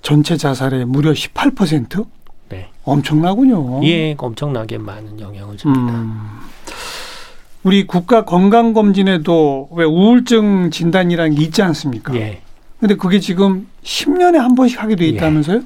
전체 0.00 0.36
자살의 0.36 0.84
무려 0.84 1.10
18%? 1.10 2.06
네. 2.50 2.68
엄청나군요. 2.84 3.84
예, 3.84 4.14
엄청나게 4.16 4.78
많은 4.78 5.18
영향을 5.18 5.56
줍니다. 5.56 5.92
음. 5.92 6.38
우리 7.62 7.86
국가 7.86 8.24
건강 8.24 8.72
검진에도 8.72 9.68
왜 9.72 9.84
우울증 9.84 10.70
진단이라는 10.70 11.34
게 11.36 11.42
있지 11.44 11.62
않습니까? 11.62 12.14
예. 12.14 12.40
근데 12.78 12.94
그게 12.94 13.18
지금 13.18 13.66
10년에 13.82 14.36
한 14.36 14.54
번씩 14.54 14.80
하게 14.80 14.96
돼 14.96 15.04
예. 15.04 15.08
있다면서요? 15.08 15.62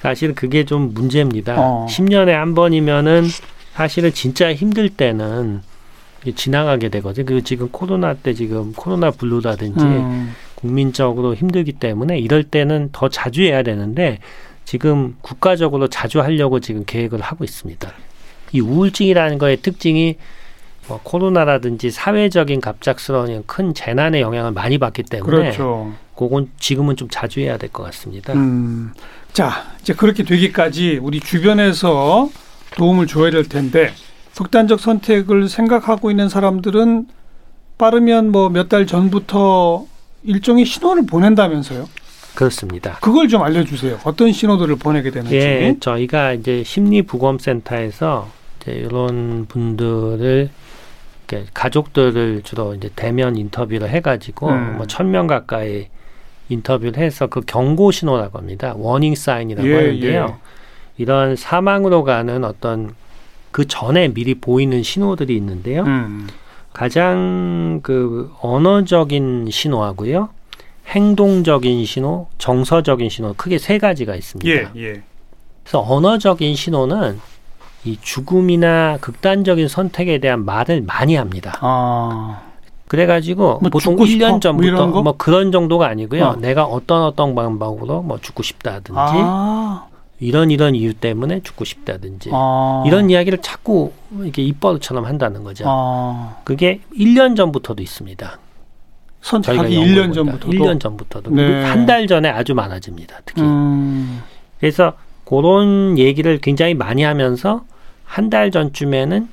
사실 0.00 0.34
그게 0.34 0.64
좀 0.64 0.92
문제입니다. 0.92 1.54
어. 1.58 1.86
10년에 1.88 2.30
한 2.30 2.54
번이면은 2.54 3.24
사실은 3.74 4.12
진짜 4.12 4.52
힘들 4.52 4.88
때는 4.88 5.62
지나가게 6.34 6.88
되거든요. 6.88 7.24
그리고 7.24 7.42
지금 7.42 7.68
코로나 7.70 8.14
때 8.14 8.34
지금 8.34 8.72
코로나 8.72 9.10
블루라든지 9.10 9.84
음. 9.84 10.34
국민적으로 10.56 11.34
힘들기 11.34 11.72
때문에 11.72 12.18
이럴 12.18 12.44
때는 12.44 12.90
더 12.92 13.08
자주 13.08 13.42
해야 13.42 13.62
되는데 13.62 14.18
지금 14.64 15.16
국가적으로 15.20 15.88
자주 15.88 16.20
하려고 16.20 16.60
지금 16.60 16.84
계획을 16.84 17.20
하고 17.20 17.44
있습니다. 17.44 17.92
이 18.52 18.60
우울증이라는 18.60 19.38
거의 19.38 19.56
특징이 19.56 20.16
뭐 20.92 21.00
코로나라든지 21.02 21.90
사회적인 21.90 22.60
갑작스러운 22.60 23.42
큰 23.46 23.72
재난의 23.72 24.20
영향을 24.20 24.52
많이 24.52 24.76
받기 24.76 25.04
때문에 25.04 25.30
그렇죠. 25.36 25.92
그건 26.14 26.50
지금은 26.60 26.96
좀 26.96 27.08
자주 27.10 27.40
해야 27.40 27.56
될 27.56 27.70
것 27.70 27.82
같습니다. 27.84 28.34
음. 28.34 28.92
자, 29.32 29.64
이제 29.80 29.94
그렇게 29.94 30.22
되기까지 30.22 30.98
우리 31.02 31.20
주변에서 31.20 32.28
도움을 32.76 33.06
줘야 33.06 33.30
될 33.30 33.48
텐데 33.48 33.92
극단적 34.36 34.80
선택을 34.80 35.48
생각하고 35.48 36.10
있는 36.10 36.28
사람들은 36.28 37.06
빠르면 37.78 38.30
뭐 38.32 38.48
몇 38.50 38.68
달 38.68 38.86
전부터 38.86 39.86
일종의 40.24 40.66
신호를 40.66 41.06
보낸다면서요? 41.06 41.88
그렇습니다. 42.34 42.98
그걸 43.00 43.28
좀 43.28 43.42
알려주세요. 43.42 43.98
어떤 44.04 44.32
신호들을 44.32 44.76
보내게 44.76 45.10
되는지. 45.10 45.34
예, 45.36 45.76
저희가 45.80 46.32
이제 46.34 46.62
심리부검센터에서 46.64 48.28
이제 48.60 48.72
이런 48.72 49.46
분들을 49.48 50.50
이렇게 51.32 51.46
가족들을 51.54 52.42
주로 52.44 52.74
이제 52.74 52.90
대면 52.94 53.36
인터뷰를 53.36 53.88
해가지고 53.88 54.48
음. 54.50 54.76
뭐천 54.76 55.10
명 55.10 55.26
가까이 55.26 55.88
인터뷰를 56.48 56.98
해서 56.98 57.26
그 57.26 57.40
경고 57.40 57.90
신호라고 57.90 58.38
합니다. 58.38 58.74
워닝 58.76 59.14
사인이라고 59.14 59.66
예, 59.66 59.74
하는데요. 59.74 60.26
예. 60.28 60.34
이런 60.98 61.34
사망으로 61.34 62.04
가는 62.04 62.44
어떤 62.44 62.94
그 63.50 63.66
전에 63.66 64.08
미리 64.08 64.34
보이는 64.34 64.82
신호들이 64.82 65.34
있는데요. 65.36 65.84
음. 65.84 66.28
가장 66.72 67.80
그 67.82 68.30
언어적인 68.40 69.48
신호하고요. 69.50 70.28
행동적인 70.86 71.84
신호, 71.86 72.28
정서적인 72.38 73.08
신호 73.08 73.34
크게 73.34 73.58
세 73.58 73.78
가지가 73.78 74.14
있습니다. 74.14 74.50
예, 74.50 74.68
예. 74.76 75.02
그래서 75.62 75.80
언어적인 75.80 76.54
신호는 76.54 77.20
이 77.84 77.98
죽음이나 78.00 78.98
극단적인 79.00 79.68
선택에 79.68 80.18
대한 80.18 80.44
말을 80.44 80.82
많이 80.82 81.16
합니다. 81.16 81.58
아, 81.60 82.42
그래가지고 82.86 83.58
뭐 83.60 83.70
보통 83.70 83.94
죽고 83.94 84.06
싶어? 84.06 84.26
1년 84.26 84.30
뭐 84.30 84.40
전부터 84.40 84.86
뭐, 84.86 85.02
거? 85.02 85.12
그런 85.16 85.50
정도가 85.50 85.88
아니고요. 85.88 86.24
어. 86.24 86.36
내가 86.36 86.64
어떤 86.64 87.02
어떤 87.02 87.34
방법으로 87.34 88.02
뭐 88.02 88.18
죽고 88.20 88.42
싶다든지 88.42 88.94
아, 88.94 89.86
이런 90.20 90.50
이런 90.50 90.74
이유 90.74 90.94
때문에 90.94 91.40
죽고 91.40 91.64
싶다든지 91.64 92.30
아, 92.32 92.84
이런 92.86 93.10
이야기를 93.10 93.38
자꾸 93.38 93.92
이렇게 94.20 94.42
입버릇처럼 94.42 95.04
한다는 95.04 95.42
거죠. 95.42 95.64
아, 95.66 96.36
그게 96.44 96.80
1년 96.96 97.36
전부터도 97.36 97.82
있습니다. 97.82 98.38
선택하기 99.22 99.74
연구를 99.74 99.94
1년 99.94 100.14
보니까. 100.14 100.14
전부터 100.14 100.48
1년 100.48 100.80
전부터도 100.80 101.30
네. 101.30 101.64
한달 101.64 102.06
전에 102.06 102.28
아주 102.28 102.54
많아집니다. 102.54 103.20
특히. 103.24 103.42
음, 103.42 104.22
그래서 104.60 104.94
그런 105.24 105.96
얘기를 105.96 106.38
굉장히 106.38 106.74
많이 106.74 107.02
하면서 107.02 107.64
한 108.12 108.28
달 108.28 108.50
전쯤에는 108.50 109.28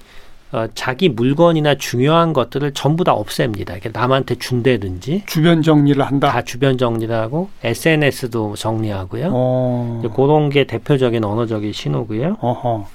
어, 0.52 0.66
자기 0.74 1.10
물건이나 1.10 1.76
중요한 1.76 2.32
것들을 2.34 2.74
전부 2.74 3.04
다 3.04 3.14
없앱니다. 3.14 3.76
이게 3.76 3.90
남한테 3.94 4.36
준다든지 4.36 5.24
주변 5.28 5.62
정리를 5.62 6.02
한다. 6.04 6.32
다 6.32 6.42
주변 6.44 6.78
정리를 6.78 7.14
하고 7.14 7.50
SNS도 7.64 8.56
정리하고요. 8.56 9.30
어, 9.32 10.00
이제 10.00 10.10
그런 10.16 10.50
게 10.50 10.64
대표적인 10.64 11.24
언어적인 11.24 11.72
신호고요. 11.74 12.38
어허, 12.40 12.88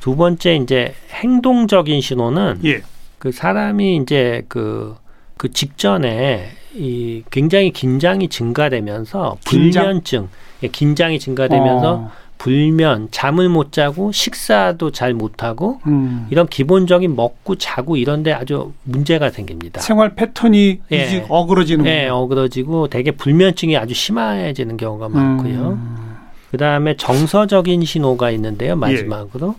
두 0.00 0.16
번째 0.16 0.56
이제 0.56 0.94
행동적인 1.10 2.00
신호는 2.00 2.60
예, 2.64 2.82
그 3.18 3.30
사람이 3.32 3.96
이제 4.02 4.42
그, 4.48 4.96
그 5.36 5.50
직전에 5.52 6.48
이 6.74 7.22
굉장히 7.30 7.70
긴장이 7.70 8.28
증가되면서 8.28 9.36
긴장? 9.46 9.84
불면증, 9.84 10.28
예, 10.64 10.68
긴장이 10.68 11.18
증가되면서 11.18 11.92
어, 11.94 12.10
불면, 12.40 13.08
잠을 13.10 13.50
못 13.50 13.70
자고 13.70 14.12
식사도 14.12 14.92
잘 14.92 15.12
못하고 15.12 15.78
음, 15.86 16.26
이런 16.30 16.46
기본적인 16.46 17.14
먹고 17.14 17.56
자고 17.56 17.98
이런데 17.98 18.32
아주 18.32 18.72
문제가 18.84 19.28
생깁니다. 19.28 19.82
생활 19.82 20.14
패턴이 20.14 20.80
예. 20.90 21.26
어그러지는 21.28 21.84
예, 21.84 22.08
어그러지고 22.08 22.88
되게 22.88 23.10
불면증이 23.10 23.76
아주 23.76 23.92
심해지는 23.92 24.78
경우가 24.78 25.10
많고요. 25.10 25.68
음, 25.72 26.16
그 26.50 26.56
다음에 26.56 26.96
정서적인 26.96 27.84
신호가 27.84 28.30
있는데요. 28.30 28.74
마지막으로 28.74 29.56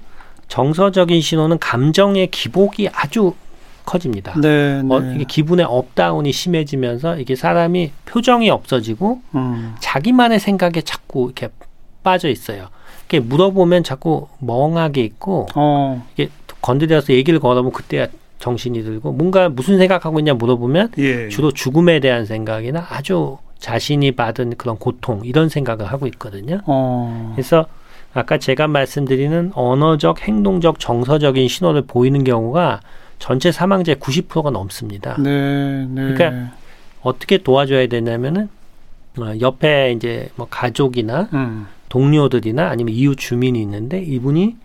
정서적인 0.48 1.22
신호는 1.22 1.60
감정의 1.60 2.32
기복이 2.32 2.90
아주 2.92 3.36
커집니다. 3.86 4.34
네, 4.42 4.82
네. 4.82 4.96
어, 4.96 5.02
이게 5.14 5.26
기분의 5.26 5.68
up 5.70 5.88
down이 5.88 6.32
심해지면서 6.32 7.20
이게 7.20 7.36
사람이 7.36 7.92
표정이 8.06 8.50
없어지고 8.50 9.22
음, 9.36 9.76
자기만의 9.80 10.40
생각에 10.40 10.82
자꾸 10.82 11.26
이렇게 11.26 11.50
빠져 12.04 12.30
있어요. 12.30 12.68
이렇게 13.10 13.20
물어보면 13.20 13.84
자꾸 13.84 14.28
멍하게 14.40 15.04
있고 15.04 15.48
어, 15.56 16.06
이게 16.14 16.30
건드려서 16.62 17.14
얘기를 17.14 17.40
걸어보면 17.40 17.72
그때야 17.74 18.08
정신이 18.40 18.84
들고 18.84 19.12
뭔가 19.12 19.50
무슨 19.50 19.78
생각하고 19.78 20.20
있냐 20.20 20.34
물어보면 20.34 20.92
예, 20.98 21.30
주로 21.30 21.52
죽음에 21.52 22.00
대한 22.00 22.26
생각이나 22.26 22.86
아주 22.90 23.38
자신이 23.60 24.14
받은 24.14 24.56
그런 24.58 24.78
고통 24.78 25.22
이런 25.24 25.50
생각을 25.50 25.86
하고 25.86 26.08
있거든요. 26.08 26.62
어, 26.66 27.34
그래서 27.36 27.66
아까 28.14 28.38
제가 28.38 28.68
말씀드리는 28.68 29.52
언어적, 29.54 30.22
행동적, 30.22 30.80
정서적인 30.80 31.48
신호를 31.48 31.84
보이는 31.84 32.24
경우가 32.24 32.82
전체 33.20 33.52
사망자의 33.52 33.98
90%가 33.98 34.50
넘습니다. 34.50 35.16
네, 35.22 35.86
네. 35.86 36.14
그러니까 36.14 36.54
어떻게 37.02 37.38
도와줘야 37.38 37.88
되냐면은 37.88 38.50
어, 39.20 39.34
옆에 39.40 39.92
이제 39.92 40.30
뭐 40.36 40.48
가족이나 40.50 41.30
음, 41.34 41.68
동료들이나 41.92 42.70
아니면 42.70 42.94
이웃 42.94 43.16
주민이 43.16 43.62
있는데 43.62 44.02
이분이 44.02 44.56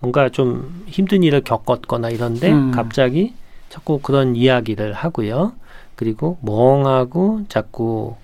뭔가 0.00 0.28
좀 0.28 0.84
힘든 0.86 1.22
일을 1.22 1.40
겪었거나 1.40 2.10
이런데 2.10 2.52
음. 2.52 2.72
갑자기 2.72 3.32
자꾸 3.70 4.00
그런 4.00 4.36
이야기를 4.36 4.92
하고요. 4.92 5.52
그리고 5.96 6.36
멍하고 6.42 7.44
자꾸 7.48 8.16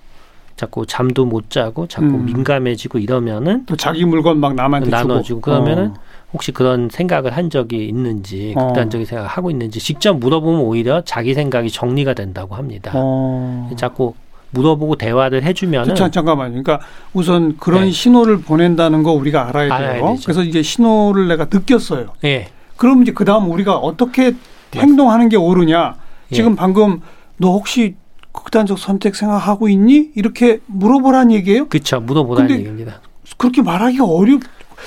자꾸 0.56 0.84
잠도 0.84 1.24
못 1.24 1.48
자고 1.48 1.86
자꾸 1.86 2.06
음. 2.08 2.26
민감해지고 2.26 2.98
이러면은 2.98 3.64
또 3.64 3.76
자기 3.76 4.04
물건 4.04 4.40
막 4.40 4.54
남한테 4.54 4.90
나눠주고 4.90 5.22
주고 5.22 5.40
그러면은 5.40 5.92
어, 5.92 5.94
혹시 6.34 6.52
그런 6.52 6.90
생각을 6.90 7.34
한 7.34 7.48
적이 7.48 7.88
있는지 7.88 8.52
어. 8.58 8.66
극단적인 8.66 9.06
생각을 9.06 9.30
하고 9.30 9.50
있는지 9.50 9.80
직접 9.80 10.18
물어보면 10.18 10.60
오히려 10.60 11.00
자기 11.06 11.32
생각이 11.32 11.70
정리가 11.70 12.12
된다고 12.12 12.56
합니다. 12.56 12.92
어. 12.94 13.70
자꾸 13.76 14.12
물어보고 14.50 14.96
대화를 14.96 15.42
해주면은 15.44 15.94
자, 15.94 16.10
잠깐만요. 16.10 16.50
그러니까 16.62 16.80
우선 17.12 17.56
그런 17.58 17.84
네. 17.84 17.90
신호를 17.90 18.40
보낸다는 18.40 19.02
거 19.02 19.12
우리가 19.12 19.48
알아야 19.48 19.68
돼요. 19.68 19.88
알아야. 20.06 20.16
그래서 20.24 20.42
이제 20.42 20.62
신호를 20.62 21.28
내가 21.28 21.46
느꼈어요. 21.50 22.14
예 22.24 22.48
그럼 22.76 23.02
이제 23.02 23.12
그 23.12 23.24
다음 23.24 23.50
우리가 23.50 23.76
어떻게 23.76 24.34
행동하는 24.74 25.28
게 25.28 25.36
옳으냐. 25.36 25.96
예. 26.30 26.34
지금 26.34 26.56
방금 26.56 27.00
너 27.36 27.52
혹시 27.52 27.94
극단적 28.32 28.78
선택 28.78 29.16
생각하고 29.16 29.68
있니? 29.68 30.10
이렇게 30.14 30.60
물어보라는 30.66 31.32
얘기예요? 31.32 31.68
그쵸 31.68 32.00
물어보라는 32.00 32.50
얘기입니다. 32.50 33.00
그렇게 33.36 33.62
말하기가 33.62 34.04
어렵. 34.04 34.40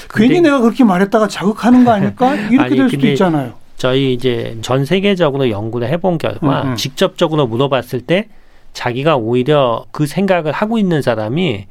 괜히 0.09 0.41
내가 0.41 0.59
그렇게 0.59 0.83
말했다가 0.83 1.27
자극하는 1.27 1.85
거 1.85 1.91
아닐까? 1.91 2.33
이렇게 2.49 2.59
아니, 2.59 2.75
될 2.75 2.89
수도 2.89 3.07
있잖아요. 3.07 3.53
저희 3.77 4.13
이제 4.13 4.57
전 4.61 4.85
세계적으로 4.85 5.49
연구를 5.49 5.89
해본 5.89 6.17
결과 6.17 6.63
음, 6.63 6.71
음. 6.71 6.75
직접적으로 6.75 7.47
물어봤을 7.47 8.01
때 8.01 8.27
자기가 8.73 9.17
오히려 9.17 9.85
그 9.91 10.05
생각을 10.07 10.51
하고 10.51 10.77
있는 10.77 11.01
사람이 11.01 11.65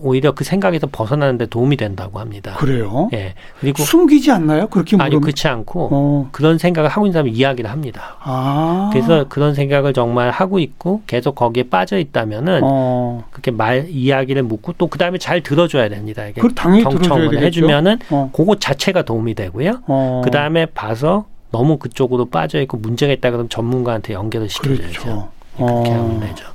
오히려 0.00 0.30
그 0.30 0.44
생각에서 0.44 0.86
벗어나는데 0.92 1.46
도움이 1.46 1.76
된다고 1.76 2.20
합니다. 2.20 2.54
그래요? 2.56 3.08
예 3.14 3.34
그리고 3.58 3.82
숨기지 3.82 4.30
않나요? 4.30 4.68
그렇게 4.68 4.94
아니 4.94 5.06
물으면. 5.10 5.20
그렇지 5.22 5.48
않고 5.48 5.88
어. 5.90 6.28
그런 6.30 6.56
생각을 6.56 6.88
하고 6.88 7.04
있는 7.06 7.14
사람이 7.14 7.32
이야기를 7.32 7.68
합니다. 7.68 8.14
아. 8.20 8.90
그래서 8.92 9.24
그런 9.28 9.54
생각을 9.56 9.92
정말 9.92 10.30
하고 10.30 10.60
있고 10.60 11.02
계속 11.08 11.34
거기에 11.34 11.64
빠져 11.64 11.98
있다면은 11.98 12.60
어. 12.62 13.24
그렇게 13.32 13.50
말 13.50 13.88
이야기를 13.90 14.44
묻고 14.44 14.74
또 14.74 14.86
그 14.88 14.98
다음에 14.98 15.18
잘 15.18 15.42
들어줘야 15.42 15.88
됩니다. 15.88 16.24
이게 16.28 16.40
당연히 16.54 16.82
들어줘야 16.84 17.18
경청을. 17.18 17.42
해주면은 17.42 17.98
어. 18.10 18.30
그거 18.32 18.54
자체가 18.54 19.02
도움이 19.02 19.34
되고요. 19.34 19.80
어. 19.88 20.22
그 20.24 20.30
다음에 20.30 20.66
봐서 20.66 21.26
너무 21.50 21.76
그쪽으로 21.78 22.26
빠져 22.26 22.60
있고 22.62 22.76
문제가 22.76 23.12
있다 23.12 23.30
그러면 23.30 23.48
전문가한테 23.48 24.12
연결을 24.14 24.48
시켜줘야죠. 24.48 25.00
그렇죠. 25.02 25.28
그렇게 25.66 25.90
어. 25.90 25.94
하면 25.94 26.20
되죠. 26.20 26.46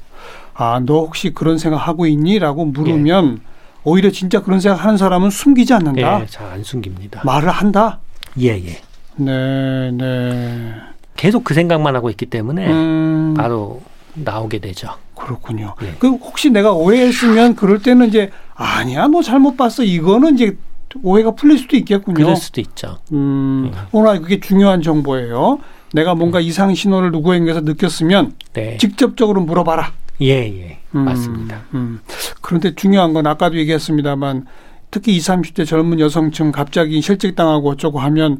아, 0.56 0.80
너 0.86 1.00
혹시 1.00 1.32
그런 1.34 1.58
생각 1.58 1.78
하고 1.78 2.06
있니? 2.06 2.40
라고 2.40 2.66
물으면 2.66 3.42
오히려 3.84 4.12
진짜 4.12 4.42
그런 4.42 4.60
생각 4.60 4.84
하는 4.84 4.98
사람은 4.98 5.30
숨기지 5.30 5.74
않는다. 5.74 6.22
예, 6.22 6.26
잘 6.28 6.48
안 6.52 6.64
숨깁니다. 6.64 7.22
말을 7.26 7.50
한다. 7.50 8.00
예, 8.40 8.50
예. 8.50 8.82
네, 9.16 9.92
네. 9.92 10.74
계속 11.16 11.44
그 11.44 11.54
생각만 11.54 11.96
하고 11.96 12.10
있기 12.10 12.26
때문에 12.28 12.68
음, 12.72 13.34
바로 13.38 13.82
나오게 14.16 14.60
되죠. 14.60 14.90
그렇군요. 15.16 15.76
예. 15.84 15.94
그 16.00 16.10
혹시 16.10 16.50
내가 16.50 16.72
오해했으면 16.72 17.56
그럴 17.56 17.80
때는 17.82 18.08
이제 18.10 18.32
아니야, 18.56 19.08
너 19.08 19.22
잘못 19.22 19.58
봤어. 19.58 19.84
이거는 19.84 20.36
이제 20.36 20.58
오해가 21.02 21.32
풀릴 21.32 21.58
수도 21.58 21.76
있겠군요. 21.76 22.16
그럴 22.16 22.36
수도 22.36 22.62
있죠. 22.62 22.98
음, 23.12 23.72
예. 23.74 23.78
오늘 23.92 24.22
그게 24.22 24.40
중요한 24.40 24.82
정보예요. 24.82 25.60
내가 25.94 26.16
뭔가 26.16 26.40
이상 26.40 26.74
신호를 26.74 27.12
누구에게서 27.12 27.62
느꼈으면 27.62 28.34
네. 28.54 28.78
직접적으로 28.78 29.42
물어봐라. 29.42 29.94
예, 30.22 30.28
예. 30.30 30.80
음, 30.96 31.06
맞습니다. 31.06 31.62
음. 31.74 32.00
그런데 32.42 32.74
중요한 32.76 33.14
건 33.14 33.28
아까도 33.28 33.58
얘기했습니다만 33.58 34.46
특히 34.92 35.16
20, 35.16 35.28
30대 35.28 35.66
젊은 35.68 36.00
여성층 36.00 36.52
갑자기 36.52 37.02
실직당하고 37.02 37.70
어쩌고 37.70 38.00
하면 38.00 38.40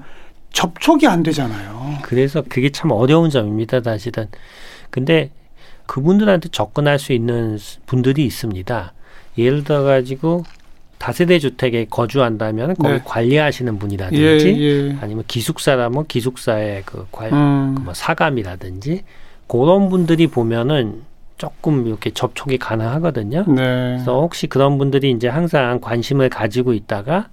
접촉이 0.52 1.08
안 1.08 1.24
되잖아요. 1.24 1.98
그래서 2.04 2.44
그게 2.48 2.70
참 2.70 2.92
어려운 2.92 3.30
점입니다, 3.30 3.82
사실은. 3.82 4.28
근데 4.90 5.32
그분들한테 5.86 6.50
접근할 6.50 7.00
수 7.00 7.14
있는 7.14 7.58
분들이 7.86 8.26
있습니다. 8.26 8.94
예를 9.38 9.64
들어 9.64 9.84
가지고 9.84 10.44
다세대 11.04 11.38
주택에 11.38 11.86
거주한다면 11.90 12.76
거기 12.76 12.94
네. 12.94 13.02
관리하시는 13.04 13.74
예, 13.74 13.78
분이라든지 13.78 14.64
예. 14.64 14.98
아니면 15.02 15.26
기숙사라면 15.28 16.08
기숙사의 16.08 16.84
그 16.86 17.06
관, 17.12 17.34
음, 17.34 17.76
그뭐 17.76 17.94
사감이라든지 17.94 19.04
그런 19.48 19.90
분들이 19.90 20.28
보면은 20.28 21.02
조금 21.38 21.88
이렇게 21.88 22.12
접촉이 22.12 22.58
가능하거든요. 22.58 23.44
네. 23.50 23.54
그래서 23.56 24.22
혹시 24.22 24.48
그런 24.48 24.78
분들이 24.78 25.12
이제 25.12 25.28
항상 25.28 25.82
관심을 25.82 26.30
가지고 26.30 26.72
있다가 26.72 27.28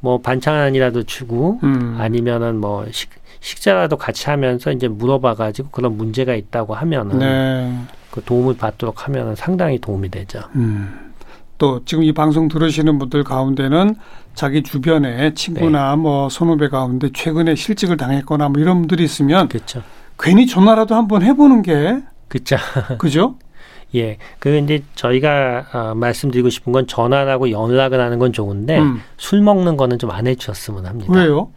뭐 0.00 0.20
반찬이라도 0.20 1.04
주고 1.04 1.60
음, 1.62 1.96
아니면은 1.98 2.60
뭐 2.60 2.84
식, 2.90 3.08
식사라도 3.40 3.96
같이 3.96 4.28
하면서 4.28 4.70
이제 4.70 4.86
물어봐 4.86 5.36
가지고 5.36 5.70
그런 5.70 5.96
문제가 5.96 6.34
있다고 6.34 6.74
하면은 6.74 7.18
네. 7.18 7.74
그 8.10 8.22
도움을 8.22 8.58
받도록 8.58 9.08
하면은 9.08 9.34
상당히 9.34 9.78
도움이 9.78 10.10
되죠. 10.10 10.40
음. 10.56 11.13
또 11.58 11.84
지금 11.84 12.02
이 12.04 12.12
방송 12.12 12.48
들으시는 12.48 12.98
분들 12.98 13.24
가운데는 13.24 13.96
자기 14.34 14.62
주변에 14.62 15.34
친구나 15.34 15.90
네. 15.90 15.96
뭐 16.02 16.28
선후배 16.28 16.68
가운데 16.68 17.10
최근에 17.12 17.54
실직을 17.54 17.96
당했거나 17.96 18.48
뭐 18.48 18.60
이런 18.60 18.78
분들이 18.78 19.04
있으면 19.04 19.48
그렇죠. 19.48 19.82
괜히 20.18 20.46
전화라도 20.46 20.94
한번 20.94 21.22
해보는 21.22 21.62
게 21.62 21.98
그렇죠. 22.28 22.56
그죠? 22.98 23.36
예. 23.94 24.18
그 24.40 24.56
이제 24.56 24.82
저희가 24.96 25.66
어, 25.72 25.94
말씀드리고 25.94 26.50
싶은 26.50 26.72
건 26.72 26.86
전화를 26.88 27.30
하고 27.30 27.50
연락을 27.50 28.00
하는 28.00 28.18
건 28.18 28.32
좋은데 28.32 28.78
음. 28.80 29.00
술 29.16 29.40
먹는 29.40 29.76
거는 29.76 29.98
좀 29.98 30.10
안 30.10 30.26
해주셨으면 30.26 30.86
합니다. 30.86 31.12
왜요? 31.12 31.50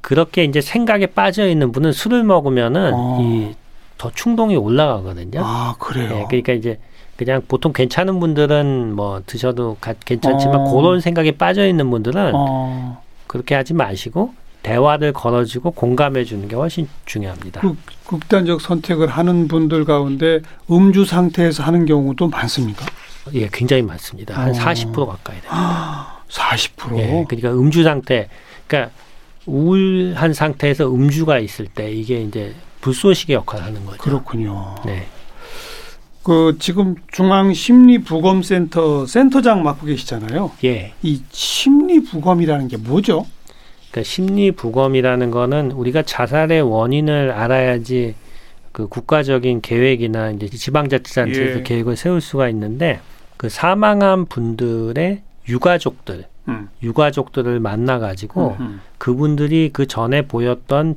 그렇게 0.00 0.44
이제 0.44 0.60
생각에 0.60 1.06
빠져 1.06 1.48
있는 1.48 1.72
분은 1.72 1.90
술을 1.90 2.22
먹으면은 2.22 2.92
어. 2.94 3.18
이더 3.20 4.12
충동이 4.14 4.54
올라가거든요. 4.56 5.40
아 5.42 5.74
그래요. 5.80 6.08
네, 6.10 6.24
그러니까 6.28 6.52
이제 6.52 6.78
그냥 7.16 7.42
보통 7.48 7.72
괜찮은 7.72 8.20
분들은 8.20 8.94
뭐 8.94 9.22
드셔도 9.26 9.76
가, 9.80 9.94
괜찮지만 10.04 10.56
어. 10.60 10.74
그런 10.74 11.00
생각에 11.00 11.32
빠져 11.32 11.66
있는 11.66 11.90
분들은 11.90 12.32
어, 12.34 13.02
그렇게 13.26 13.54
하지 13.54 13.74
마시고 13.74 14.34
대화를 14.62 15.12
걸어주고 15.12 15.70
공감해 15.72 16.24
주는 16.24 16.48
게 16.48 16.56
훨씬 16.56 16.88
중요합니다. 17.04 17.60
그 17.60 17.76
극단적 18.06 18.60
선택을 18.60 19.06
하는 19.08 19.48
분들 19.48 19.84
가운데 19.84 20.40
음주 20.70 21.04
상태에서 21.04 21.62
하는 21.62 21.86
경우도 21.86 22.28
많습니까? 22.28 22.84
예, 23.34 23.48
굉장히 23.52 23.82
많습니다. 23.82 24.34
한 24.36 24.50
어. 24.50 24.52
40% 24.52 25.06
가까이 25.06 25.40
돼요. 25.40 25.52
40%. 26.28 26.98
예, 26.98 27.24
그러니까 27.28 27.52
음주 27.52 27.82
상태, 27.84 28.28
그러니까 28.66 28.92
우울한 29.46 30.34
상태에서 30.34 30.92
음주가 30.92 31.38
있을 31.38 31.66
때 31.66 31.90
이게 31.90 32.20
이제 32.20 32.54
불쏘시개 32.80 33.34
역할을 33.34 33.64
하는 33.64 33.84
거죠. 33.84 33.98
그렇군요. 33.98 34.74
네, 34.84 35.06
그 36.26 36.56
지금 36.58 36.96
중앙 37.12 37.54
심리 37.54 37.98
부검 37.98 38.42
센터 38.42 39.06
센터장 39.06 39.62
맡고 39.62 39.86
계시잖아요. 39.86 40.50
예. 40.64 40.92
이 41.00 41.22
심리 41.30 42.02
부검이라는 42.02 42.66
게 42.66 42.76
뭐죠? 42.76 43.26
그러니까 43.92 44.02
심리 44.02 44.50
부검이라는 44.50 45.30
거는 45.30 45.70
우리가 45.70 46.02
자살의 46.02 46.62
원인을 46.62 47.30
알아야지 47.30 48.16
그 48.72 48.88
국가적인 48.88 49.60
계획이나 49.60 50.32
이제 50.32 50.48
지방자치단체에서 50.48 51.60
예. 51.60 51.62
계획을 51.62 51.94
세울 51.94 52.20
수가 52.20 52.48
있는데 52.48 52.98
그 53.36 53.48
사망한 53.48 54.26
분들의 54.26 55.22
유가족들, 55.48 56.24
음. 56.48 56.68
유가족들을 56.82 57.60
만나 57.60 58.00
가지고 58.00 58.56
음. 58.58 58.80
그분들이 58.98 59.70
그 59.72 59.86
전에 59.86 60.22
보였던 60.22 60.96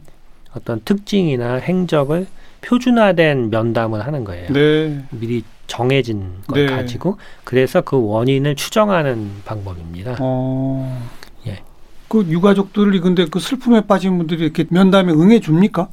어떤 0.56 0.82
특징이나 0.84 1.58
행적을 1.58 2.26
표준화된 2.62 3.50
면담을 3.50 4.06
하는 4.06 4.24
거예요. 4.24 4.52
네. 4.52 5.04
미리 5.12 5.44
정해진 5.68 6.42
걸 6.48 6.66
네. 6.66 6.76
가지고 6.76 7.18
그래서 7.44 7.82
그 7.82 8.02
원인을 8.02 8.56
추정하는 8.56 9.30
방법입니다. 9.46 10.18
어. 10.20 11.08
예. 11.48 11.60
그 12.08 12.26
유가족들이 12.28 13.00
근데 13.00 13.26
그 13.26 13.40
슬픔에 13.40 13.82
빠진 13.82 14.18
분들이 14.18 14.44
이렇게 14.44 14.66
면담에 14.70 15.14
응해 15.14 15.40
줍니까? 15.40 15.90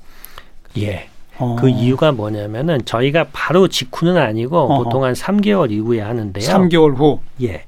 예. 0.79 1.09
어. 1.39 1.57
그 1.59 1.69
이유가 1.69 2.13
뭐냐면은 2.13 2.85
저희가 2.85 3.27
바로 3.33 3.69
직후는 3.69 4.17
아니고 4.17 4.57
어허. 4.57 4.85
보통 4.85 5.05
한 5.05 5.13
3개월 5.13 5.71
이후에 5.71 6.01
하는데요. 6.01 6.45
3개월 6.49 6.97
후. 6.97 7.21
예. 7.43 7.65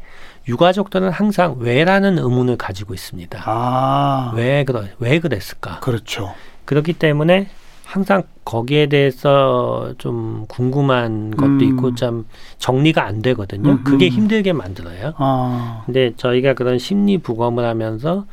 유가족들은 0.49 1.11
항상 1.11 1.57
왜라는 1.59 2.19
의문을 2.19 2.57
가지고 2.57 2.95
있습니다. 2.95 3.43
아. 3.45 4.33
왜 4.35 4.65
그러 4.65 4.85
왜 4.99 5.21
그랬을까? 5.21 5.81
그렇죠. 5.81 6.33
그렇기 6.65 6.95
때문에 6.95 7.49
항상 7.89 8.23
거기에 8.45 8.87
대해서 8.89 9.95
좀 9.97 10.45
궁금한 10.47 11.31
것도 11.31 11.47
음. 11.47 11.63
있고 11.63 11.95
좀 11.95 12.27
정리가 12.59 13.03
안 13.03 13.23
되거든요. 13.23 13.71
음흠. 13.71 13.83
그게 13.85 14.09
힘들게 14.09 14.53
만들어요. 14.53 15.15
아. 15.17 15.85
근데 15.87 16.13
저희가 16.15 16.53
그런 16.53 16.79
심리 16.79 17.17
부검을 17.17 17.65
하면서 17.65 18.27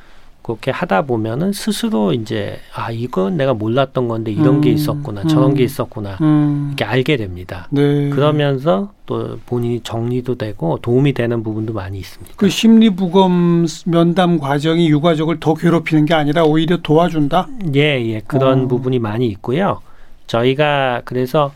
그렇게 0.45 0.69
하다 0.69 1.07
보면은 1.07 1.53
스스로 1.53 2.13
이제 2.13 2.59
아 2.71 2.91
이건 2.91 3.35
내가 3.35 3.55
몰랐던 3.55 4.07
건데 4.07 4.31
이런 4.31 4.61
게 4.61 4.69
음, 4.69 4.75
있었구나 4.75 5.23
음. 5.23 5.27
저런 5.27 5.55
게 5.55 5.63
있었구나 5.63 6.19
음. 6.21 6.67
이렇게 6.67 6.85
알게 6.85 7.17
됩니다. 7.17 7.67
네. 7.71 8.11
그러면서 8.11 8.91
또 9.07 9.39
본인이 9.47 9.79
정리도 9.79 10.35
되고 10.35 10.77
도움이 10.83 11.13
되는 11.13 11.41
부분도 11.41 11.73
많이 11.73 11.97
있습니다. 11.97 12.35
그 12.37 12.47
심리 12.47 12.91
부검 12.91 13.65
면담 13.87 14.37
과정이 14.37 14.87
유가족을 14.87 15.39
더 15.39 15.55
괴롭히는 15.55 16.05
게 16.05 16.13
아니라 16.13 16.43
오히려 16.43 16.77
도와준다. 16.77 17.47
예, 17.73 17.99
예. 18.05 18.21
그런 18.27 18.65
어. 18.65 18.67
부분이 18.67 18.99
많이 18.99 19.25
있고요. 19.25 19.81
저희가 20.27 21.01
그래서 21.05 21.53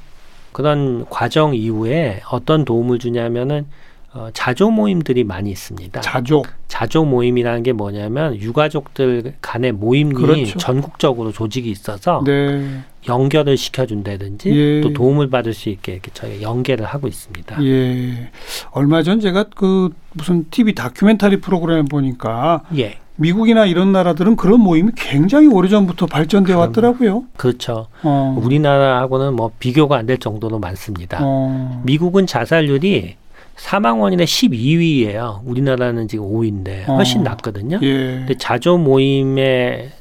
그런 0.52 1.06
과정 1.12 1.54
이후에 1.54 2.22
어떤 2.32 2.66
도움을 2.66 2.98
주냐면은 2.98 3.68
어, 4.14 4.30
자조 4.34 4.72
모임들이 4.72 5.24
많이 5.24 5.52
있습니다. 5.52 6.02
자족. 6.02 6.48
자조 6.68 7.06
모임이라는 7.06 7.62
게 7.64 7.74
뭐냐면 7.74 8.36
유가족들 8.36 9.36
간의 9.42 9.72
모임이 9.74 10.14
그렇죠. 10.16 10.58
전국적으로 10.58 11.32
조직이 11.32 11.70
있어서 11.70 12.24
네. 12.26 12.80
연결을 13.08 13.56
시켜준다든지 13.58 14.50
예. 14.52 14.82
또 14.82 14.94
도움을 14.94 15.30
받을 15.30 15.54
수 15.54 15.70
있게 15.70 15.94
이렇게 15.94 16.10
저희가 16.14 16.42
연계를 16.42 16.86
하고 16.86 17.08
있습니다. 17.08 17.64
예. 17.64 18.32
얼마 18.72 19.04
전 19.04 19.20
제가 19.20 19.46
그 19.56 19.90
무슨 20.14 20.46
TV 20.50 20.74
다큐멘터리 20.74 21.40
프로그램 21.40 21.86
보니까 21.86 22.64
예, 22.78 22.98
미국이나 23.16 23.66
이런 23.66 23.92
나라들은 23.92 24.36
그런 24.38 24.60
모임이 24.62 24.92
굉장히 24.96 25.48
오래전부터 25.48 26.08
발전돼. 26.08 26.54
왔더라고요. 26.54 27.26
그렇죠. 27.38 27.88
어. 28.04 28.36
우리나라하고는 28.42 29.36
뭐 29.36 29.52
비교가 29.60 29.98
안 29.98 30.06
될 30.06 30.18
정도로 30.18 30.58
많습니다. 30.60 31.20
어. 31.22 31.82
미국은 31.86 32.26
자살률이 32.26 33.16
사망 33.60 34.02
원인의 34.02 34.26
12위예요. 34.26 35.42
우리나라는 35.46 36.08
지금 36.08 36.26
5위인데 36.26 36.88
훨씬 36.88 37.22
어. 37.22 37.24
낮거든요. 37.24 37.80
예. 37.82 37.94
근데 38.20 38.38
자조 38.38 38.78
모임에 38.78 39.92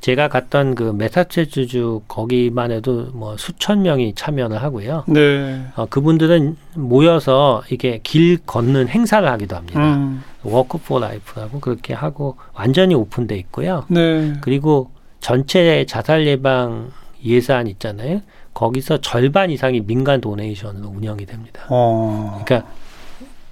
제가 0.00 0.28
갔던 0.28 0.74
그 0.74 0.92
메사추세츠주 0.96 2.02
거기만 2.08 2.70
해도 2.70 3.08
뭐 3.12 3.36
수천 3.36 3.82
명이 3.82 4.14
참여를 4.14 4.62
하고요. 4.62 5.04
네. 5.08 5.62
어, 5.76 5.86
그분들은 5.86 6.56
모여서 6.74 7.62
이게 7.70 8.00
길 8.02 8.38
걷는 8.44 8.88
행사를 8.88 9.26
하기도 9.28 9.56
합니다. 9.56 9.80
음. 9.80 10.22
walk 10.42 10.78
for 10.78 10.98
life라고 10.98 11.60
그렇게 11.60 11.94
하고 11.94 12.36
완전히 12.52 12.94
오픈돼 12.94 13.36
있고요. 13.36 13.84
네. 13.88 14.34
그리고 14.40 14.90
전체 15.20 15.84
자살 15.86 16.26
예방 16.26 16.90
예산 17.24 17.66
있잖아요. 17.66 18.22
거기서 18.54 18.98
절반 19.00 19.50
이상이 19.50 19.80
민간 19.80 20.20
도네이션으로 20.20 20.88
운영이 20.88 21.26
됩니다. 21.26 21.62
어. 21.70 22.42
그러니까 22.44 22.68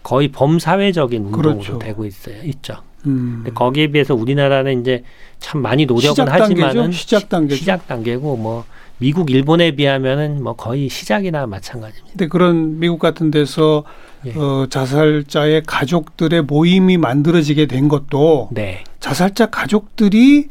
거의 0.06 0.28
범사회적인 0.28 1.24
운동으로 1.24 1.54
그렇죠. 1.54 1.78
되고 1.80 2.04
있어요. 2.04 2.36
있죠. 2.44 2.76
음. 3.06 3.42
근데 3.42 3.50
거기에 3.50 3.88
비해서 3.88 4.14
우리나라는 4.14 4.80
이제 4.80 5.02
참 5.40 5.62
많이 5.62 5.84
노력은 5.84 6.10
시작 6.10 6.32
하지만은? 6.32 6.92
시작 6.92 7.28
단계죠. 7.28 7.56
시작 7.56 7.88
단계고 7.88 8.36
뭐 8.36 8.64
미국 8.98 9.32
일본에 9.32 9.72
비하면은 9.72 10.44
뭐 10.44 10.54
거의 10.54 10.88
시작이나 10.88 11.48
마찬가지입니다. 11.48 12.12
근데 12.12 12.28
그런 12.28 12.78
미국 12.78 13.00
같은 13.00 13.32
데서 13.32 13.82
예. 14.26 14.32
어, 14.36 14.68
자살자의 14.70 15.64
가족들의 15.66 16.42
모임이 16.42 16.98
만들어지게 16.98 17.66
된 17.66 17.88
것도 17.88 18.50
네, 18.52 18.84
자살자 19.00 19.46
가족들이 19.46 20.50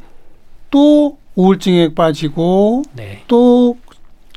또 0.69 1.17
우울증에 1.35 1.93
빠지고 1.93 2.83
네, 2.91 3.23
또 3.29 3.77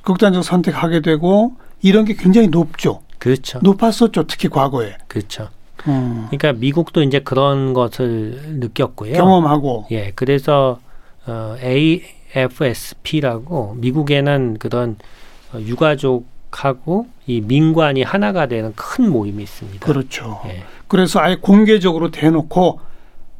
극단적 0.04 0.44
선택하게 0.44 1.00
되고 1.00 1.56
이런 1.82 2.04
게 2.04 2.14
굉장히 2.14 2.46
높죠. 2.46 3.00
그렇죠, 3.18 3.58
높았었죠. 3.62 4.26
특히 4.26 4.48
과거에. 4.48 4.96
그렇죠. 5.06 5.48
음. 5.86 6.26
그러니까 6.30 6.52
미국도 6.52 7.02
이제 7.02 7.20
그런 7.20 7.72
것을 7.74 8.40
느꼈고요. 8.58 9.14
경험하고. 9.14 9.86
예, 9.90 10.12
그래서 10.14 10.80
어, 11.26 11.56
AFSP라고 12.34 13.74
미국에는 13.78 14.56
그런 14.58 14.96
어, 15.52 15.60
유가족하고 15.60 17.06
이 17.26 17.40
민관이 17.40 18.02
하나가 18.02 18.46
되는 18.46 18.72
큰 18.74 19.10
모임이 19.10 19.42
있습니다. 19.42 19.84
그렇죠. 19.84 20.40
예, 20.46 20.64
그래서 20.88 21.20
아예 21.20 21.36
공개적으로 21.36 22.10
대놓고 22.10 22.80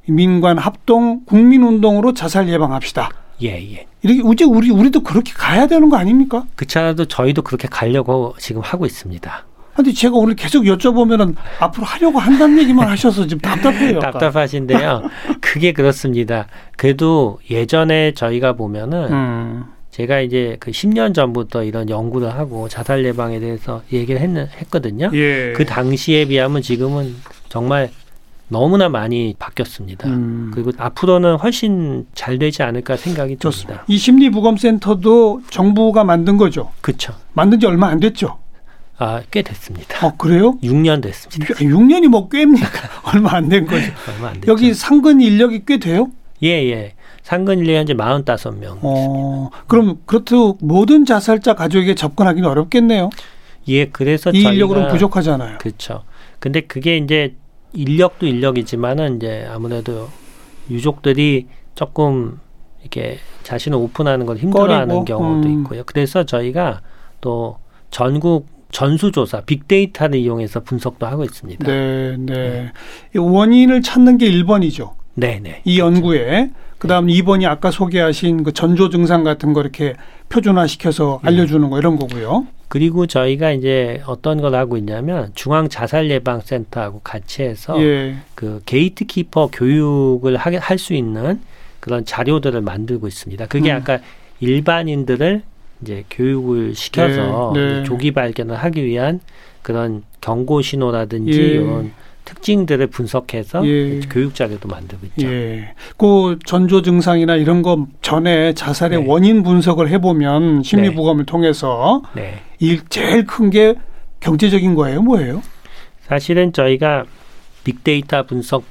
민관 0.07 0.59
합동 0.59 1.25
국민운동으로 1.25 2.15
자살 2.15 2.49
예방합시다. 2.49 3.11
예, 3.43 3.51
예. 3.75 3.87
이렇게 4.03 4.23
이제 4.33 4.45
우리 4.45 4.71
우리도 4.71 5.03
그렇게 5.03 5.33
가야 5.33 5.67
되는 5.67 5.89
거 5.89 5.97
아닙니까? 5.97 6.45
그렇잖아도 6.57 7.07
저희도 7.07 7.43
그렇게 7.43 7.69
가려고 7.69 8.35
지금 8.39 8.63
하고 8.63 8.87
있습니다. 8.87 9.45
근데 9.79 9.93
제가 9.93 10.17
오늘 10.17 10.35
계속 10.35 10.65
여쭤보면은 10.65 11.37
앞으로 11.61 11.87
하려고 11.87 12.19
한다는 12.19 12.59
얘기만 12.59 12.89
하셔서 12.91 13.29
지금 13.29 13.41
답답해요. 13.41 14.01
답답하신데요. 14.01 15.05
그게 15.41 15.73
그렇습니다. 15.73 16.49
그래도 16.77 17.39
예전에 17.49 18.11
저희가 18.13 18.55
보면은 18.55 19.13
음. 19.13 19.65
제가 19.93 20.19
이제 20.19 20.57
그 20.59 20.73
10년 20.73 21.15
전부터 21.15 21.63
이런 21.63 21.89
연구를 21.89 22.35
하고 22.35 22.69
자살 22.69 23.05
예방에 23.05 23.39
대해서 23.39 23.83
얘기를 23.93 24.21
했, 24.21 24.29
했거든요. 24.63 25.11
예. 25.15 25.53
그 25.55 25.65
당시에 25.65 26.25
비하면 26.25 26.61
지금은 26.61 27.15
정말 27.49 27.91
너무나 28.49 28.89
많이 28.89 29.37
바뀌었습니다. 29.39 30.09
음. 30.09 30.51
그리고 30.53 30.73
앞으로는 30.77 31.37
훨씬 31.37 32.05
잘 32.15 32.41
되지 32.41 32.65
않을까 32.65 32.97
생각이 32.97 33.37
좋습니다. 33.37 33.75
듭니다. 33.75 33.85
이 33.87 33.97
심리부검센터도 33.97 35.43
정부가 35.51 36.03
만든 36.03 36.37
거죠. 36.37 36.73
그렇죠. 36.81 37.15
만든 37.33 37.61
지 37.61 37.67
얼마 37.67 37.87
안 37.87 38.01
됐죠. 38.01 38.39
아, 38.99 39.23
꽤 39.31 39.43
됐습니다. 39.43 40.07
어, 40.07 40.17
그래요? 40.17 40.59
6년 40.63 41.03
됐습니다. 41.03 41.55
6 41.61 41.83
년이 41.85 42.09
뭐 42.09 42.29
꽤입니까? 42.29 42.69
얼마 43.15 43.35
안 43.35 43.49
된 43.49 43.65
거죠. 43.67 43.87
얼마 44.15 44.29
안 44.29 44.35
됐죠. 44.35 44.51
여기 44.51 44.75
상근 44.75 45.21
인력이 45.21 45.63
꽤 45.67 45.79
돼요? 45.79 46.09
예, 46.43 46.49
예. 46.71 46.95
상근 47.23 47.59
인력 47.61 47.75
현재 47.77 47.95
45명. 47.95 48.79
어, 48.83 49.51
그럼 49.67 49.99
그렇다고 50.07 50.59
모든 50.61 51.05
자살자 51.05 51.55
가족에게 51.55 51.95
접근하기는 51.95 52.49
어렵겠네요. 52.49 53.11
예, 53.69 53.87
그래서 53.87 54.31
이 54.31 54.35
저희가 54.43 54.53
인력으로는 54.53 54.89
부족하잖아요. 54.89 55.59
그렇죠. 55.59 56.03
근데 56.39 56.61
그게 56.63 56.97
이제 56.97 57.35
인력도 57.75 58.27
인력이지만은 58.27 59.17
이제 59.17 59.47
아무래도 59.51 60.09
유족들이 60.71 61.47
조금 61.75 62.41
이렇게 62.81 63.19
자신을 63.43 63.77
오픈하는 63.79 64.25
걸 64.27 64.39
힘들어하는 64.39 64.89
꺼리고, 64.89 65.05
경우도 65.05 65.49
음. 65.49 65.61
있고요. 65.61 65.83
그래서 65.85 66.25
저희가 66.25 66.81
또 67.21 67.59
전국 67.91 68.47
전수조사, 68.71 69.43
빅데이터를 69.43 70.19
이용해서 70.19 70.61
분석도 70.61 71.07
하고 71.07 71.25
있습니다. 71.25 71.67
네, 71.67 72.17
네. 72.19 72.73
이 73.15 73.19
원인을 73.19 73.83
찾는 73.83 74.19
게 74.19 74.31
1번이죠. 74.31 74.93
네, 75.15 75.41
네. 75.43 75.63
이 75.65 75.79
연구에 75.79 76.51
그다음 76.79 77.07
2번이 77.09 77.45
아까 77.47 77.71
소개하신 77.73 78.45
그 78.45 78.53
전조 78.53 78.89
증상 78.89 79.25
같은 79.25 79.53
거 79.53 79.61
이렇게 79.61 79.95
표준화 80.29 80.67
시켜서 80.69 81.19
네. 81.25 81.31
알려주는 81.31 81.69
거 81.71 81.79
이런 81.79 81.97
거고요. 81.97 82.47
그리고 82.69 83.07
저희가 83.07 83.51
이제 83.53 84.03
어떤 84.07 84.41
걸 84.41 84.55
하고 84.55 84.77
있냐면 84.77 85.33
중앙 85.35 85.69
자살 85.71 86.11
예방 86.11 86.41
센터하고 86.41 87.01
같이 87.01 87.43
해서 87.43 87.81
예. 87.83 88.17
그 88.35 88.61
게이트키퍼 88.67 89.49
교육을 89.53 90.37
할 90.37 90.79
수 90.79 90.93
있는 90.93 91.41
그런 91.81 92.05
자료들을 92.05 92.61
만들고 92.61 93.09
있습니다. 93.09 93.47
그게 93.47 93.73
음. 93.73 93.77
아까 93.79 93.99
일반인들을 94.41 95.43
이제 95.83 96.05
교육을 96.11 96.75
시켜서 96.75 97.53
네, 97.55 97.79
네. 97.79 97.85
조기 97.85 98.13
발견을 98.13 98.57
하기 98.57 98.85
위한 98.85 99.21
그런 99.63 100.03
경고 100.21 100.61
신호라든지 100.63 101.33
예. 101.33 101.45
이런 101.55 101.93
특징들을 102.25 102.87
분석해서 102.89 103.67
예. 103.67 104.01
교육 104.11 104.35
자료도 104.35 104.69
만들고 104.69 105.07
있죠. 105.07 105.27
예. 105.29 105.75
그 105.97 106.39
전조 106.45 106.83
증상이나 106.83 107.37
이런 107.37 107.63
거 107.63 107.87
전에 108.03 108.53
자살의 108.55 109.01
네. 109.01 109.07
원인 109.07 109.43
분석을 109.43 109.89
해보면 109.89 110.63
심리 110.63 110.93
부검을 110.93 111.25
통해서 111.27 112.03
네. 112.15 112.41
일 112.59 112.81
제일 112.89 113.25
큰 113.25 113.51
게 113.51 113.75
경제적인 114.21 114.75
거예요. 114.75 115.01
뭐예요? 115.03 115.43
사실은 116.03 116.53
저희가 116.53 117.05
빅데이터 117.65 118.25
분석 118.25 118.65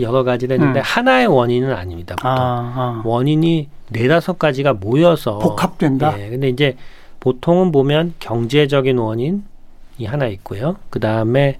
여러 0.00 0.24
가지를 0.24 0.54
했는데 0.54 0.80
음. 0.80 0.82
하나의 0.84 1.26
원인은 1.26 1.72
아닙니다. 1.72 2.16
보통. 2.16 2.30
아, 2.30 2.72
아. 2.76 3.02
원인이 3.04 3.68
네다섯 3.90 4.38
가지가 4.38 4.74
모여서 4.74 5.38
복합된다. 5.38 6.18
예, 6.20 6.30
근데 6.30 6.48
이제 6.48 6.76
보통은 7.20 7.72
보면 7.72 8.14
경제적인 8.18 8.98
원인이 8.98 9.42
하나 10.06 10.26
있고요. 10.26 10.76
그 10.90 11.00
다음에 11.00 11.58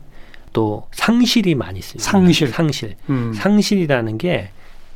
또 0.53 0.87
상실이 0.93 1.55
많이 1.55 1.79
있습니다. 1.79 2.11
상실. 2.11 2.49
상실. 2.49 2.97
음. 3.11 3.33
상실이라는 3.35 4.19
게 4.19 4.51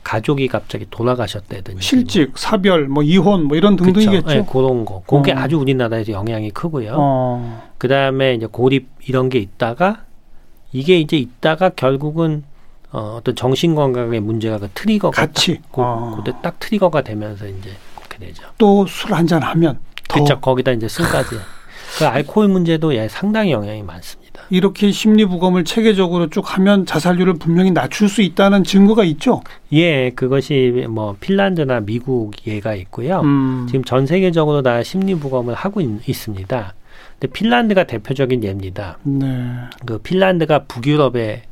가족이 0.05 0.48
갑자기 0.48 0.87
돌아가셨다든지. 0.88 1.83
실직, 1.83 2.38
사별, 2.38 2.88
뭐 2.88 3.03
이혼, 3.03 3.44
뭐 3.44 3.57
이런 3.57 3.77
뭐. 3.77 3.85
그쵸. 3.85 4.01
등등이겠죠. 4.01 4.35
예, 4.35 4.46
그런 4.51 4.85
거. 4.85 5.03
그게 5.07 5.33
어. 5.33 5.37
아주 5.37 5.59
우리나라에서 5.59 6.12
영향이 6.12 6.51
크고요. 6.53 6.94
어. 6.96 7.68
그 7.77 7.88
다음에 7.88 8.35
이제 8.35 8.46
고립 8.46 8.88
이런 9.07 9.29
게 9.29 9.38
있다가 9.38 10.05
이게 10.72 10.98
이제 10.98 11.16
있다가 11.16 11.70
결국은 11.70 12.44
어, 12.90 13.16
어떤 13.18 13.35
정신 13.35 13.74
건강의 13.74 14.20
문제가 14.20 14.59
그 14.59 14.68
트리거가 14.74 15.20
같이. 15.27 15.57
딱, 15.62 15.72
고, 15.72 15.83
어. 15.83 16.14
그때 16.16 16.37
딱 16.42 16.59
트리거가 16.59 17.03
되면서 17.03 17.46
이제 17.46 17.70
그렇게 17.96 18.18
되죠. 18.27 18.42
또 18.59 18.83
술 18.88 19.12
한 19.14 19.27
잔 19.27 19.42
하면 19.42 19.79
더 20.09 20.20
그쵸 20.20 20.40
거기다 20.40 20.72
이제 20.72 20.88
술까지. 20.88 21.37
그 21.98 22.07
알코올 22.07 22.48
문제도 22.48 22.94
예, 22.94 23.09
상당히 23.09 23.51
영향이 23.51 23.83
많습니다. 23.83 24.42
이렇게 24.51 24.90
심리 24.90 25.24
부검을 25.24 25.64
체계적으로 25.64 26.29
쭉 26.29 26.44
하면 26.57 26.87
자살률을 26.87 27.35
분명히 27.35 27.70
낮출 27.70 28.09
수 28.09 28.22
있다는 28.22 28.62
증거가 28.64 29.05
있죠. 29.05 29.42
예, 29.72 30.11
그것이 30.11 30.87
뭐 30.88 31.16
핀란드나 31.18 31.81
미국 31.81 32.33
예가 32.46 32.74
있고요. 32.74 33.20
음. 33.20 33.66
지금 33.68 33.85
전 33.85 34.07
세계적으로 34.07 34.62
다 34.62 34.83
심리 34.83 35.14
부검을 35.14 35.55
하고 35.55 35.81
있, 35.81 36.14
습니다 36.14 36.74
근데 37.18 37.33
핀란드가 37.33 37.85
대표적인 37.85 38.44
예입니다. 38.44 38.98
네. 39.03 39.27
그 39.85 39.98
핀란드가 39.98 40.64
북유럽의 40.68 41.42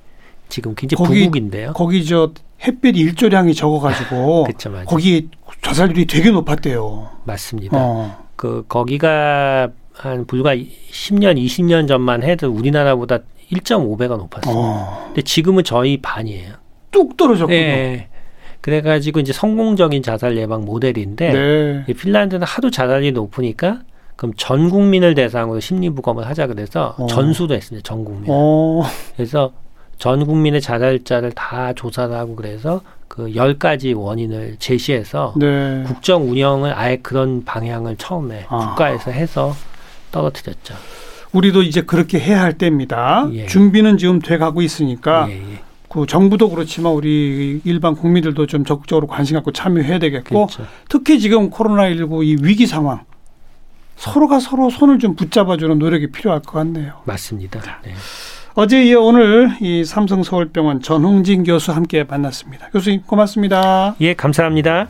지금 0.49 0.75
굉장히 0.75 1.05
거기- 1.05 1.21
부국인데요. 1.25 1.73
거기 1.75 2.05
저 2.05 2.31
햇빛 2.63 2.97
일조량이 2.97 3.55
적어가지고 3.55 4.45
그쵸. 4.49 4.73
거기 4.87 5.29
자살률이 5.63 6.07
되게 6.07 6.31
높았대요. 6.31 7.11
맞습니다. 7.25 7.77
어. 7.79 8.17
그 8.37 8.65
거기가 8.69 9.69
한 9.93 10.27
불과 10.27 10.55
10년, 10.55 11.37
20년 11.43 11.89
전만 11.89 12.23
해도 12.23 12.51
우리나라보다 12.51 13.19
1.5배가 13.51 14.17
높았어요. 14.19 14.55
어. 14.57 15.03
근데 15.07 15.23
지금은 15.23 15.65
저희 15.65 16.01
반이에요. 16.01 16.55
뚝 16.91 17.17
떨어졌군요. 17.17 17.59
네. 17.59 18.09
그래가지고 18.61 19.21
이제 19.21 19.33
성공적인 19.33 20.03
자살 20.03 20.37
예방 20.37 20.65
모델인데 20.65 21.33
네. 21.33 21.85
이 21.89 21.95
핀란드는 21.95 22.45
하도 22.47 22.71
자살이 22.71 23.13
높으니까 23.13 23.81
그럼 24.17 24.33
전 24.37 24.71
국민을 24.71 25.15
대상으로 25.15 25.61
심리 25.61 25.91
부검을 25.91 26.27
하자 26.27 26.47
그래서 26.47 26.95
어. 26.99 27.07
전수도 27.07 27.55
했습니다. 27.55 27.87
전 27.87 28.05
국민. 28.05 28.25
어. 28.29 28.83
그래서 29.15 29.53
전 29.99 30.27
국민의 30.27 30.61
자살자를 30.61 31.33
다 31.33 31.73
조사를 31.73 32.15
하고 32.15 32.37
그래서 32.37 32.83
그열 33.09 33.59
가지 33.59 33.93
원인을 33.93 34.57
제시해서 34.59 35.35
네. 35.37 35.85
국정 35.87 36.31
운영을 36.31 36.75
아예 36.75 36.97
그런 36.97 37.45
방향을 37.45 37.97
처음에 37.97 38.47
아. 38.49 38.59
국가에서 38.71 39.11
해서 39.11 39.55
떨어뜨렸죠. 40.13 40.75
우리도 41.33 41.63
이제 41.63 41.83
그렇게 41.83 42.19
해야 42.19 42.43
할 42.43 42.55
때입니다. 42.55 43.29
예. 43.33 43.47
준비는 43.47 43.99
지금 43.99 44.21
돼 44.21 44.39
가고 44.39 44.63
있으니까 44.63 45.27
예, 45.31 45.35
예. 45.35 45.59
그 45.89 46.07
정부도 46.07 46.51
그렇지만 46.51 46.93
우리 46.93 47.61
일반 47.65 47.95
국민들도 47.95 48.47
좀 48.47 48.65
적극적으로 48.65 49.07
관심 49.07 49.35
갖고 49.35 49.53
참여해야 49.53 49.99
되겠고 49.99 50.47
그렇죠. 50.47 50.67
특히 50.89 51.19
지금 51.21 51.51
코로나19 51.51 52.25
이 52.25 52.37
위기 52.43 52.67
상황 52.67 53.05
서로가 53.97 54.41
서로 54.41 54.69
손을 54.69 54.99
좀 54.99 55.15
붙잡아주는 55.15 55.79
노력이 55.79 56.11
필요할 56.11 56.43
것 56.43 56.53
같네요. 56.53 57.01
맞습니다. 57.05 57.81
네. 57.83 57.95
어제 58.59 58.83
이어 58.85 59.03
오늘 59.03 59.51
이 59.61 59.85
삼성서울병원 59.85 60.81
전홍진 60.81 61.45
교수 61.45 61.73
함께 61.73 62.05
만났습니다. 62.05 62.71
교수님 62.71 63.03
고맙습니다. 63.03 63.95
예, 64.01 64.15
감사합니다. 64.15 64.89